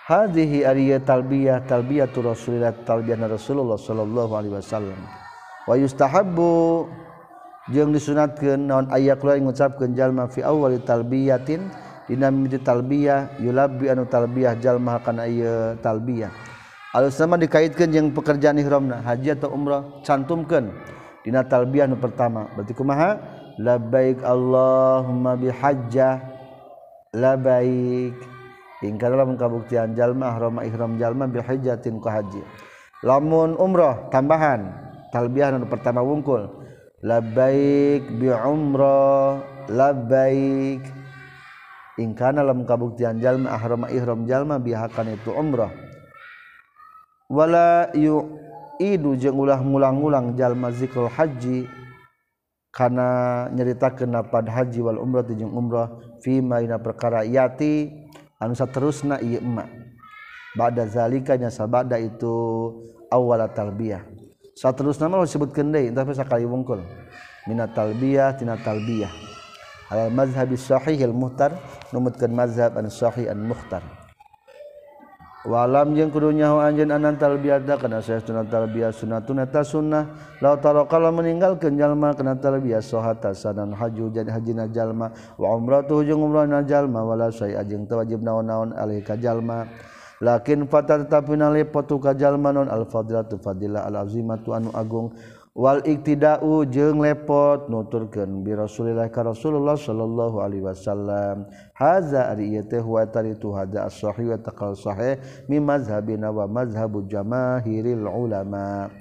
[0.07, 5.01] Hadhihi ariya talbiyah talbiyatu rasulillah talbiyah rasulullah sallallahu alaihi wasallam.
[5.67, 6.87] Wa yustahabbu
[7.73, 11.67] jeung disunatkeun naon aya kula ngucapkeun jalma fi awwali talbiyatin
[12.07, 16.31] dina mimiti talbiyah yulabbi anu talbiyah jalma kana ieu talbiyah.
[16.97, 20.73] Alus sama dikaitkeun jeung pekerjaan ihramna haji atau umrah cantumkeun.
[21.27, 23.21] Dina talbiyah nu pertama berarti kumaha?
[23.61, 26.23] Labbaik allahumma bihajjah.
[27.13, 28.17] Labbaik.
[28.77, 32.43] Dalam kabuktian jalma Roma Iram Jalma Bilhajatin ke haji.
[33.03, 34.71] Lamun umroh tambahan.
[35.11, 36.47] Talbiah pertama wungkul.
[37.03, 40.87] Labaik bi umroh labaik
[41.97, 45.73] ingkana lam kabuktian jalma ahrama ihram jalma bihakan itu umrah.
[47.27, 48.39] Wala yu
[48.79, 51.67] idu jeung ulah ngulang-ulang jalma zikrul haji
[52.71, 57.89] kana nyaritakeun napad haji wal umrah jeung umrah fi ma dina perkara yati
[58.37, 59.67] anu saterusna ieu emak
[60.55, 62.33] ba'da zalika nya sabada itu
[63.11, 64.05] awwala talbiyah.
[64.57, 66.81] Saterusna mah disebutkeun deui tapi sakali wungkul.
[67.45, 69.26] Minat talbiyah tina talbiyah.
[69.91, 71.55] al mazhab sahih al muhtar
[71.93, 73.83] numutkeun mazhab an sahih an muhtar
[75.47, 80.11] walam jeung kudu nyaho anjeun anan talbiyata kana saestuna talbiyah sunnatun eta sunnah
[80.43, 86.27] la taraqala meninggalkeun jalma kana talbiyah sahata sanan haju jadi hajina jalma wa umratuhu jeung
[86.27, 89.71] umrahna jalma wala syai ajeng teu wajib naon-naon alih ka jalma
[90.19, 95.15] lakin fatar tapi nale potu ka jalma non al fadilatu fadilah al azimatu anu agung
[95.57, 97.73] wal iktidau jeung lepot.
[97.73, 101.49] Nuturkeun bi Rasulillah ka Rasulullah sallallahu alaihi wasallam.
[101.73, 105.17] Haza ari ieu teh wa tari tu haza as-sahih wa taqal sahih
[105.49, 108.93] mi mazhabina wa mazhabu jamaahiril ulama.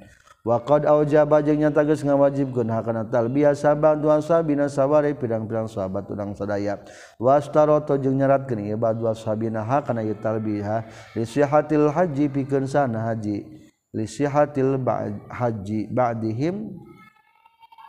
[0.46, 6.06] Wa qad aujaba jeung nyata geus ngawajibkeun hakana talbiyah saban dua sabina sawari pirang-pirang sahabat
[6.06, 6.86] urang sadaya.
[7.18, 10.86] Wastaroto jeung nyaratkeun ieu badwa sabina hakana ieu talbiyah
[11.18, 13.65] li sihatil haji pikeun sana haji.
[13.96, 14.76] lisihatil
[15.32, 16.76] haji ba'dihim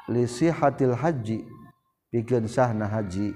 [0.06, 1.42] lisihatil haji
[2.14, 3.34] pikeun sahna haji.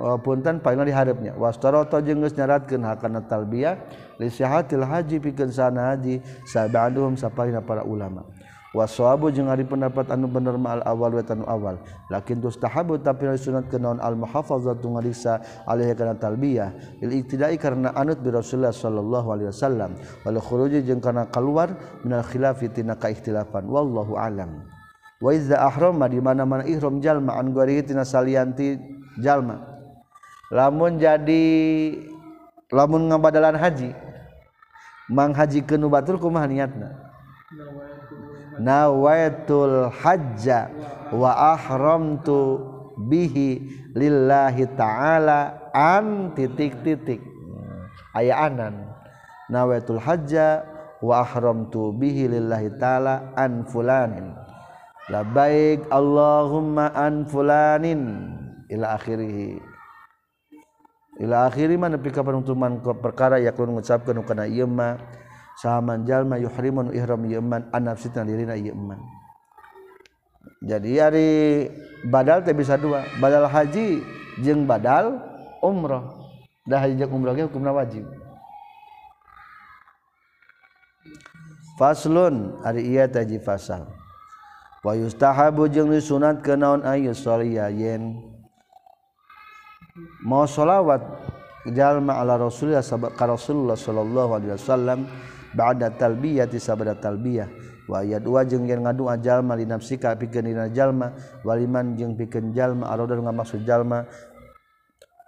[0.00, 3.76] Uh, punten paling diharapnya wastarata jeung geus nyaratkeun hakana talbiyah
[4.16, 8.24] lisihatil haji pikeun sahna haji sabaduhum sapalina para ulama.
[8.70, 11.76] wasoabu jeung ari pendapat anu bener ma al awal wa tanu awal.
[12.06, 16.70] Lakin tustahabu tapi sunat kenaon al muhafazatu ngariksa alaihi kana talbiyah.
[17.02, 19.90] Lil iktidai karena anut bi Rasulullah sallallahu alaihi wasallam.
[20.22, 21.74] Wal khuruji jeung kana keluar
[22.06, 24.62] minal khilafi tina kaiktilafan wallahu alam.
[25.20, 28.78] Wa iza ahrama di mana-mana ihram jalma an gori tina salianti
[29.20, 29.60] jalma.
[30.50, 31.46] Lamun jadi
[32.74, 33.90] lamun ngabadalan haji
[35.10, 36.90] manghaji ke nubatur kumaha niatna?
[38.60, 40.68] nawaitul hajja
[41.16, 42.60] wa ahramtu
[43.08, 43.64] bihi
[43.96, 47.24] lillahi ta'ala an titik titik
[48.12, 48.84] aya anan
[49.48, 50.68] nawaitul hajja
[51.00, 54.36] wa ahramtu bihi lillahi ta'ala an fulanin.
[55.10, 58.30] Labaik Allahumma an fulanin.
[58.70, 59.58] Ila akhirih
[61.20, 64.96] ila akhiri mana pika penuntuman perkara yakun mengucapkan kana ieu mah
[65.60, 68.98] salaman jalma yuhrimun ihram yeman anaf sitna dirina yeman
[70.60, 71.30] jadi hari
[72.04, 73.04] badal teh bisa dua.
[73.16, 74.04] Badal haji
[74.44, 75.16] jeng badal
[75.64, 76.04] umroh
[76.68, 78.04] dah haji jeng umroh hukumna wajib.
[81.80, 83.88] Faslun hari ia taji ji fasal.
[84.84, 88.20] Wa yustahabu jeung disunat kenaon ayu sholiya yen.
[90.20, 91.00] Mau sholawat
[91.72, 92.84] jalma ala rasulillah
[93.16, 95.08] ka rasulullah sallallahu alaihi wasallam
[95.56, 97.48] ba'da talbiyati sabada talbiyah.
[97.90, 101.10] Wa ayat dua jeung yen ngadua jalma li nafsika pikeun dina jalma
[101.42, 104.06] waliman jeung pikeun jalma aroda nu maksud jalma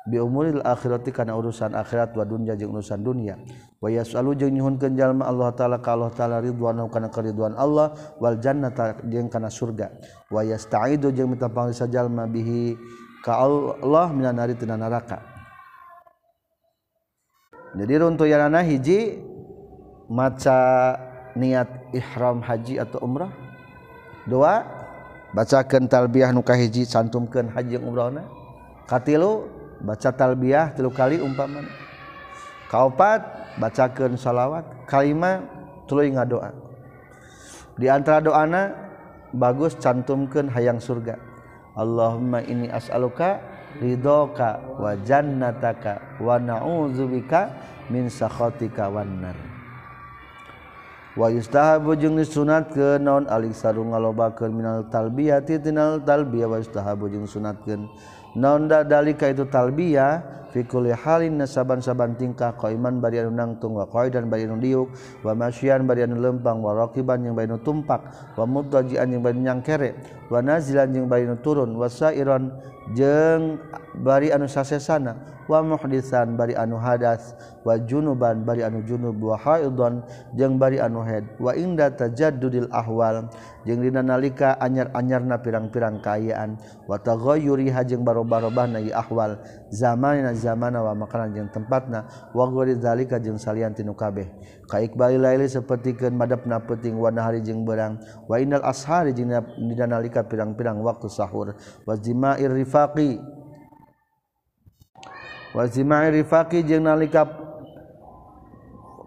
[0.06, 3.34] bi umuril akhirati kana urusan akhirat wa dunya jeung urusan dunia
[3.82, 8.38] wa yasalu jeung nyuhunkeun jalma Allah taala ka Allah taala ridwanu kana karidwan Allah wal
[8.38, 9.90] jannata jeung kana surga.
[10.30, 12.78] Wa yastaidu jeung minta pangrisa jalma bihi
[13.26, 15.18] ka Allah minan nari tina neraka
[17.74, 17.98] jadi
[18.30, 19.31] yana hiji
[20.12, 20.60] maca
[21.32, 23.32] niat ihram haji atau umrah?
[24.28, 24.60] Dua
[25.32, 28.28] bacakan talbiyah nuka hiji cantumkan haji yang umrahna.
[28.84, 29.48] Katilu
[29.80, 31.64] baca talbiyah tilu kali umpama
[32.68, 33.24] kaopat
[33.56, 34.68] bacakan salawat.
[34.84, 35.40] Kalima
[35.88, 36.52] tuluy ngadoa
[37.76, 38.72] di antara doana
[39.32, 41.16] bagus cantumkan hayang surga.
[41.72, 43.40] Allahumma ini as'aluka
[43.80, 47.48] ridhoka wa jannataka wa na'udzubika
[47.88, 49.51] min sakhatika wan nar.
[51.12, 57.88] wayustahabu jeung disunatkeun naon alik sarung ngalobakeun minal talbiyati tinal talbiyah wayustahabu jeung sunatkeun
[58.32, 64.44] naon dalika itu talbiyah fikul halin nasaban-saban tingkah koiman bari anu nangtung wa qaidan bari
[64.44, 64.88] anu liuk
[65.24, 68.04] wa masyian bari anu lempang wa raqiban yang bari anu tumpak
[68.36, 69.96] wa mudajian yang bari nyangkere
[70.28, 72.52] wa nazilan yang bari anu turun wa sairon
[72.92, 73.56] jeung
[74.04, 77.34] bari anu sasesana wa muhdisan bari anu hadas
[77.66, 80.02] wa junuban bari anu junub wa haidon
[80.34, 83.26] jeung bari anu haid wa inda tajaddudil ahwal
[83.66, 89.38] jeung dina nalika anyar-anyarna pirang-pirang kaayaan wa taghayyuri hajeung barobah-robahna ahwal
[89.70, 94.26] zamanina zamana wa makanan jeung tempatna wa ghairi zalika jeung salian tinu kabeh.
[94.66, 99.30] Ka iqbali laili sapertikeun madapna peuting wa nahari jeung beurang wa innal ashari jeung
[99.70, 101.54] dina nalika pirang-pirang waktu sahur.
[101.86, 103.22] Wa zima'ir rifaqi
[105.52, 107.28] wazima rifaqi jeung nalika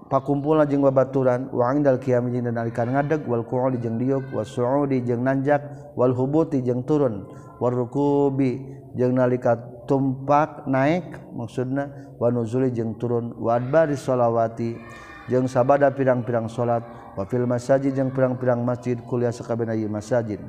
[0.06, 5.02] pakumpulna jeung babaturan wa indal qiyam jeung nalika ngadeg wal qu'udi jeung diuk was su'udi
[5.02, 5.66] jeung nanjak
[5.98, 7.26] wal hubuti jeung turun
[7.58, 8.62] war rukubi
[8.94, 14.78] jeung nalika tumpak naik maksudna wanuzuli jeung turun wadbari sholawati
[15.32, 16.86] jeung sabada pirang-pirang salat
[17.18, 20.42] wafil masajid jeung pirang-pirang masjid kuliah sakabeh ieu masajid.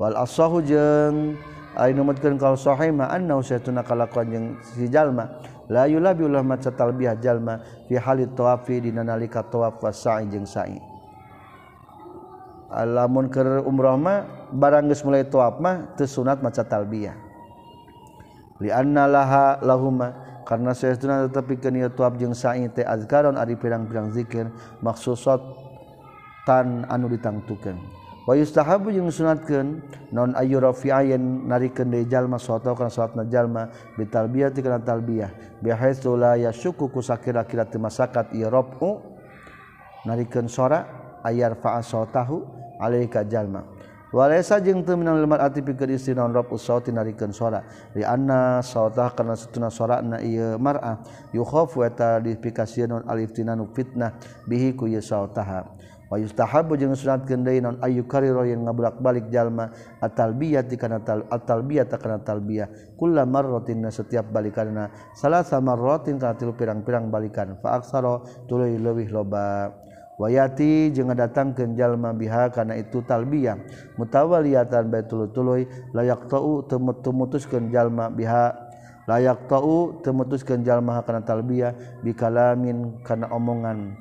[0.00, 1.36] Wal asahu jeung
[1.76, 5.38] ari numutkeun kal sahih ma annahu saytuna kalakuan jeung si jalma
[5.70, 10.48] la yulabi ulah maca talbiyah jalma fi halit tawafi dina nalika tawaf wa sa'i jeung
[10.48, 10.80] sa'i.
[12.70, 17.29] Lamun keur umrah mah barang geus mulai tawaf mah teu sunat maca talbiyah.
[18.60, 20.12] lianna laha lahuma
[20.44, 24.52] karena saestuna tetapi kenia tuab jeung sa'i teh azkaron ari pirang-pirang zikir
[24.84, 25.40] maksusat
[26.44, 27.80] tan anu ditangtukeun
[28.28, 29.80] wa yustahabu jeung sunatkeun
[30.12, 35.62] non ayu rafi'ayen narikeun deui jalma soto kana salatna jalma bitalbiyati kana talbiyah.
[35.62, 39.02] Bihaitsu la yashuku kusakira-kira teu masakat ieu rafu
[40.06, 40.82] narikeun sora
[41.22, 42.42] ayar fa'a sotahu
[42.82, 43.62] alaika jalma.
[44.10, 47.62] Walesa jeung teu minal lemar ati pikeun istri naon rob usauti narikeun suara.
[47.94, 50.98] Li anna sautah kana satuna suarana ieu mar'ah
[51.30, 54.18] yukhafu wa dipikasieun naon alif nu fitnah
[54.50, 55.78] bihi ku ieu sautaha.
[56.10, 59.70] Wa yustahabu jeung sunatkeun deui naon ayu kariro yang ngabulak-balik jalma
[60.02, 62.66] at-talbiyah kana tal at-talbiyah kana talbiyah
[62.98, 69.70] kullam marratin setiap balikanna salasa marratin kana tilu pirang-pirang balikan fa aksara tuluy leuwih loba.
[70.20, 73.56] wayati jeung datang jalma biha karena itu talbiyah.
[73.96, 78.68] Mutawaliatan baitulutului layak tau temutuskeun jalma biha.
[79.08, 81.72] Layak tau temutuskeun jalma karena talbiyah
[82.04, 83.96] bikalamin karena omongan.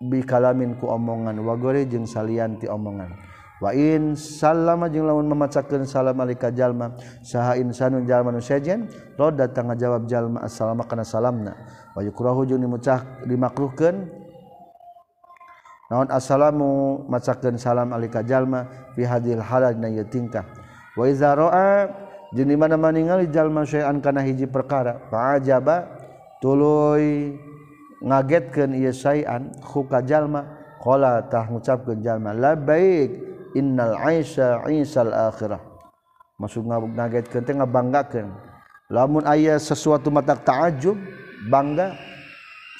[0.00, 3.12] Bikalamin ku omongan wagore jeung salianti omongan.
[3.60, 8.88] Wain salama jeung lamun memacakeun salam alika jalma saha insanun jalma nu sejen
[9.20, 11.52] roda tangga jawab jalma assalamu kana salamna.
[11.92, 14.19] Wa yukrahu jeung dimucah dimakruhkeun
[15.90, 20.46] naon assalamu macakeun salam alika jalma fi hadil halal na ieu tingkah.
[20.94, 21.90] Wa iza ra'a
[22.30, 25.02] jeung di mana-mana ningali jalma syai'an kana hiji perkara.
[25.10, 25.90] Fa'ajaba
[26.38, 27.34] tuluy
[28.06, 30.46] ngagetkeun ieu syai'an khuka jalma
[30.78, 33.10] qala tah ngucapkeun jalma labbaik
[33.58, 35.58] innal aisha isal akhirah.
[36.38, 38.30] Maksud ngagetkeun teh ngabanggakeun
[38.90, 40.96] lamun aya sesuatu mata ta'ajub
[41.50, 41.94] bangga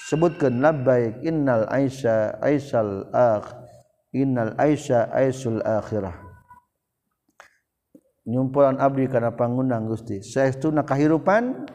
[0.08, 3.60] sebutkan labbaik innal aisha aisal akh
[4.14, 6.14] innal aisha aisul akhirah.
[8.30, 10.22] Nyumpulan abdi kana pangundang Gusti.
[10.22, 11.66] Saestuna kahirupan?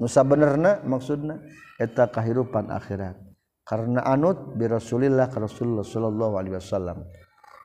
[0.00, 1.36] Nusa benerna maksudna
[1.76, 3.20] eta kahirupan akhirat.
[3.68, 7.04] Karena anut bi Rasulillah ka Rasulullah sallallahu alaihi wasallam.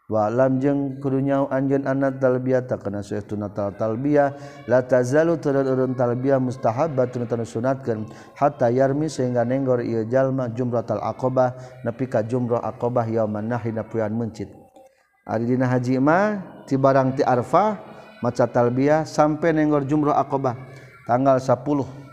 [0.06, 4.38] Wa lam jeung kudu nyau anjeun anat talbiyah kana saestuna talbiyah.
[4.70, 8.06] La tazalu turun talbiyah mustahabbatun tan sunatkeun
[8.38, 14.14] hatta yarmi sehingga nenggor ieu jalma jumratul aqabah nepi ka jumrah aqabah yauman nahri puyan
[14.14, 14.53] mencit.
[15.26, 17.82] Ari dina haji mah ti barang ti arfah
[18.22, 20.53] maca talbiyah sampai nenggor jumrah aqabah
[21.10, 22.06] tanggal 10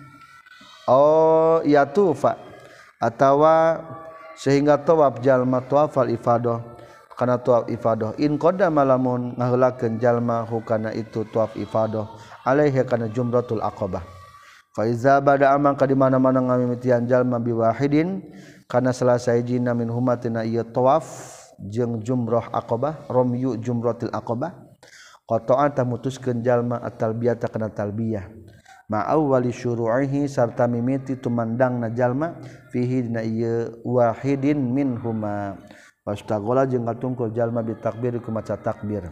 [0.88, 2.34] Oh ya tufa
[2.98, 3.78] atawa
[4.34, 6.71] sehingga tawaf jalma tawafal ifadah
[7.22, 12.10] kana tuaf ifadah in qadama lamun ngahulakeun jalma hukana itu tuaf ifadah
[12.42, 14.02] alaihi kana jumratul aqabah.
[14.74, 18.26] Fa iza bada amang ka di mana-mana ngamimitian jalma bi wahidin
[18.66, 21.06] kana selesai jina min humatina ieu tuaf
[21.62, 24.74] jeung jumrah aqabah romyu jumratil aqabah.
[25.22, 28.26] Qata'an tamutuskeun jalma at-talbiyata kana talbiyah.
[28.90, 32.42] Ma awwali syuru'ihi sarta mimiti tumandangna jalma
[32.74, 35.54] fihi dina ieu wahidin min huma
[36.02, 39.06] pastagola jeung katungkul jalma bitakbir ku maca takbir.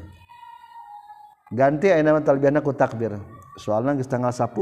[1.51, 3.19] Ganti aya nama talbiyana ku takbir.
[3.59, 4.55] Soalna geus tanggal 10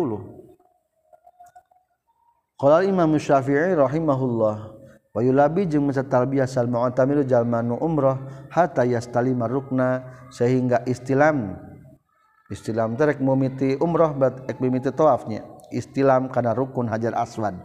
[2.58, 4.56] qala imam syafi'i rahimahullah
[5.12, 11.56] wa yulabi jeung maca talbiyah sal mu'tamiru jalma nu umrah hatta yastalima rukna sehingga istilam.
[12.48, 15.44] Istilam terek mumiti umrah bat ek mimiti tawafnya.
[15.68, 17.60] Istilam kana rukun hajar aswad.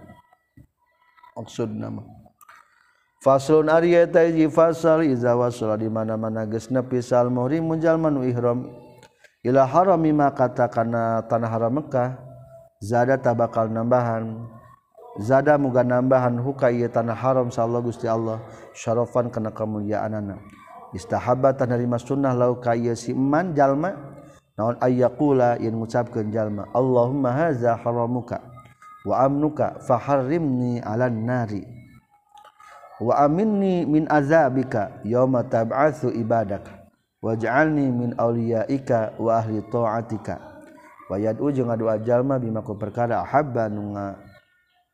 [1.40, 2.23] Maksud nama
[3.24, 8.68] Faslun Arya taiji fasal iza wasala di mana-mana geus nepi sal muhrim jalma nu ihram.
[9.48, 12.20] Ila harami kata kana tanah haram Mekah
[12.84, 14.44] zada tabakal nambahan.
[15.24, 18.44] Zada muga nambahan huka ieu tanah haram sallallahu Gusti Allah.
[18.76, 20.36] Syarafan kana kemuliaanana
[20.94, 23.98] istahabatan dari sunnah lau ka ieu si iman jalma
[24.54, 28.38] naon ayyakula yang mengucapkan jalma Allahumma haza haramuka
[29.04, 31.83] wa amnuka faharrimni ala nari
[33.04, 36.64] wa aminni min azabika yawma tab'atsu ibadak
[37.20, 40.40] waj'alni min awliyaika wa ahli ta'atika.
[41.12, 43.92] Wa yad'u jeung ngadua jalma bima ku perkara habba nu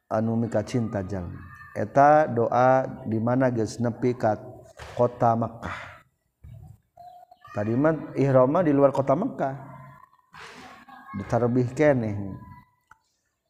[0.10, 1.38] anu mika cinta jalma.
[1.78, 4.36] Eta doa di mana geus nepi ka
[4.97, 5.89] kota Makkah
[7.53, 9.55] tadi mah ihrama di luar kota Mekah
[11.20, 12.16] ditarbih keneh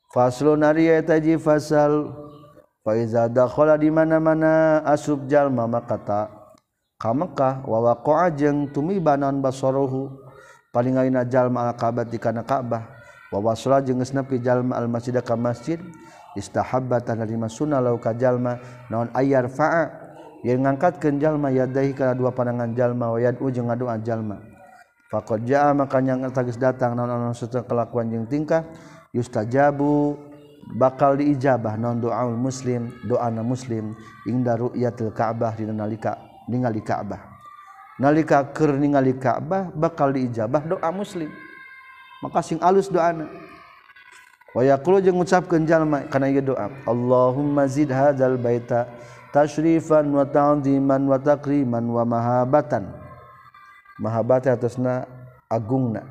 [0.10, 2.16] faslun ariya taji fasal
[2.90, 6.26] Faizadakhola di mana-mana asub jalma makata
[6.98, 10.10] ka Mekah wawaqa jeung tumiba naon basorohu
[10.74, 12.90] palingaina jalma al-Ka'bah di kana Ka'bah.
[13.30, 15.78] Wa wasala jeung geus nepi jalma al-masjid ka masjid.
[16.34, 18.58] Istahabba tanalima sunnah lau ka jalma.
[18.90, 19.86] Naon ayar fa'a
[20.42, 24.42] yang ngangkatkeun jalma yadahi kana dua pandangan jalma wa yad'u jeung ngadoa jalma.
[25.14, 28.66] Faqad jaa maka nyang tagis datang naon-naon setelah kelakuan jeung tingkah.
[29.14, 30.18] Yustajabu
[30.70, 33.98] bakal diijabah non doaul muslim doana muslim
[34.30, 37.22] ingda ru'yatil ka'bah dina nalika ningali ka'bah.
[37.98, 41.34] Nalika keur ningali ka'bah bakal diijabah doa muslim.
[42.22, 43.26] Maka sing alus doana.
[44.54, 48.90] Wa yaqulu jeung ngucapkeun jalma kana ieu doa Allahumma zid hadzal baita
[49.30, 52.94] tasyrifan wa ta'ziman wa takriman wa mahabatan.
[53.98, 55.06] Mahabatan atasna
[55.50, 56.06] agungna.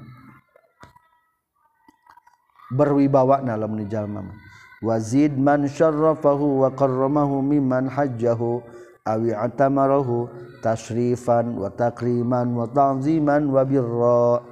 [2.68, 4.47] Berwibawa na lamun jalma
[4.82, 8.62] wazid man syarrafahu wa karramahu mimman hajjahu
[9.02, 10.30] awi atamarohu
[10.62, 14.44] tasrifan wa takriman wa ta'ziman wa birra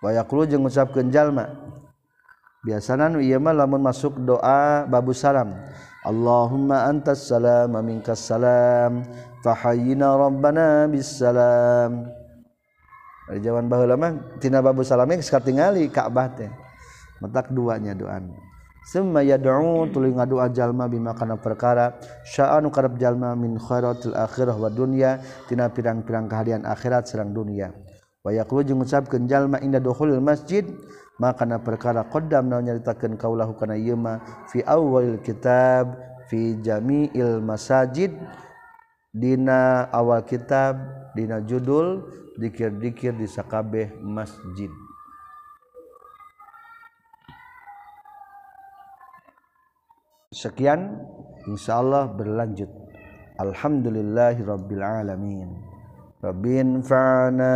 [0.00, 0.48] wa yaqulu
[2.64, 5.52] mah lamun masuk doa babu salam
[6.04, 9.04] Allahumma antas salam minkas salam
[9.40, 12.08] fahayyina rabbana bis salam
[13.68, 16.52] baheula mah tina babu salam geus katingali Ka'bah teh.
[17.24, 17.96] Matak duanya
[18.84, 21.96] Summa yad'u tuluy ngadua jalma bima kana perkara.
[22.28, 27.72] Sya'anu karep jalma min khairatil akhirah wa dunya tina pirang-pirang kahadian akhirat sareng dunia.
[28.20, 30.68] Wa yaqulu jeung ngucapkeun jalma inda dukhulil masjid
[31.16, 33.96] maka na perkara qaddam naon nyaritakeun kaulahu kana ieu
[34.52, 35.96] fi awwalil kitab
[36.28, 38.12] fi jami'il masajid.
[39.14, 40.74] Dina awal kitab
[41.14, 42.02] dina judul
[42.34, 44.66] dikir-dikir di sakabeh masjid
[50.34, 51.06] sekian
[51.46, 52.72] Insya Allah berlanjut
[53.38, 55.50] Alhamdulillahirabbil alamin.
[56.24, 57.52] Rabbin fa'ana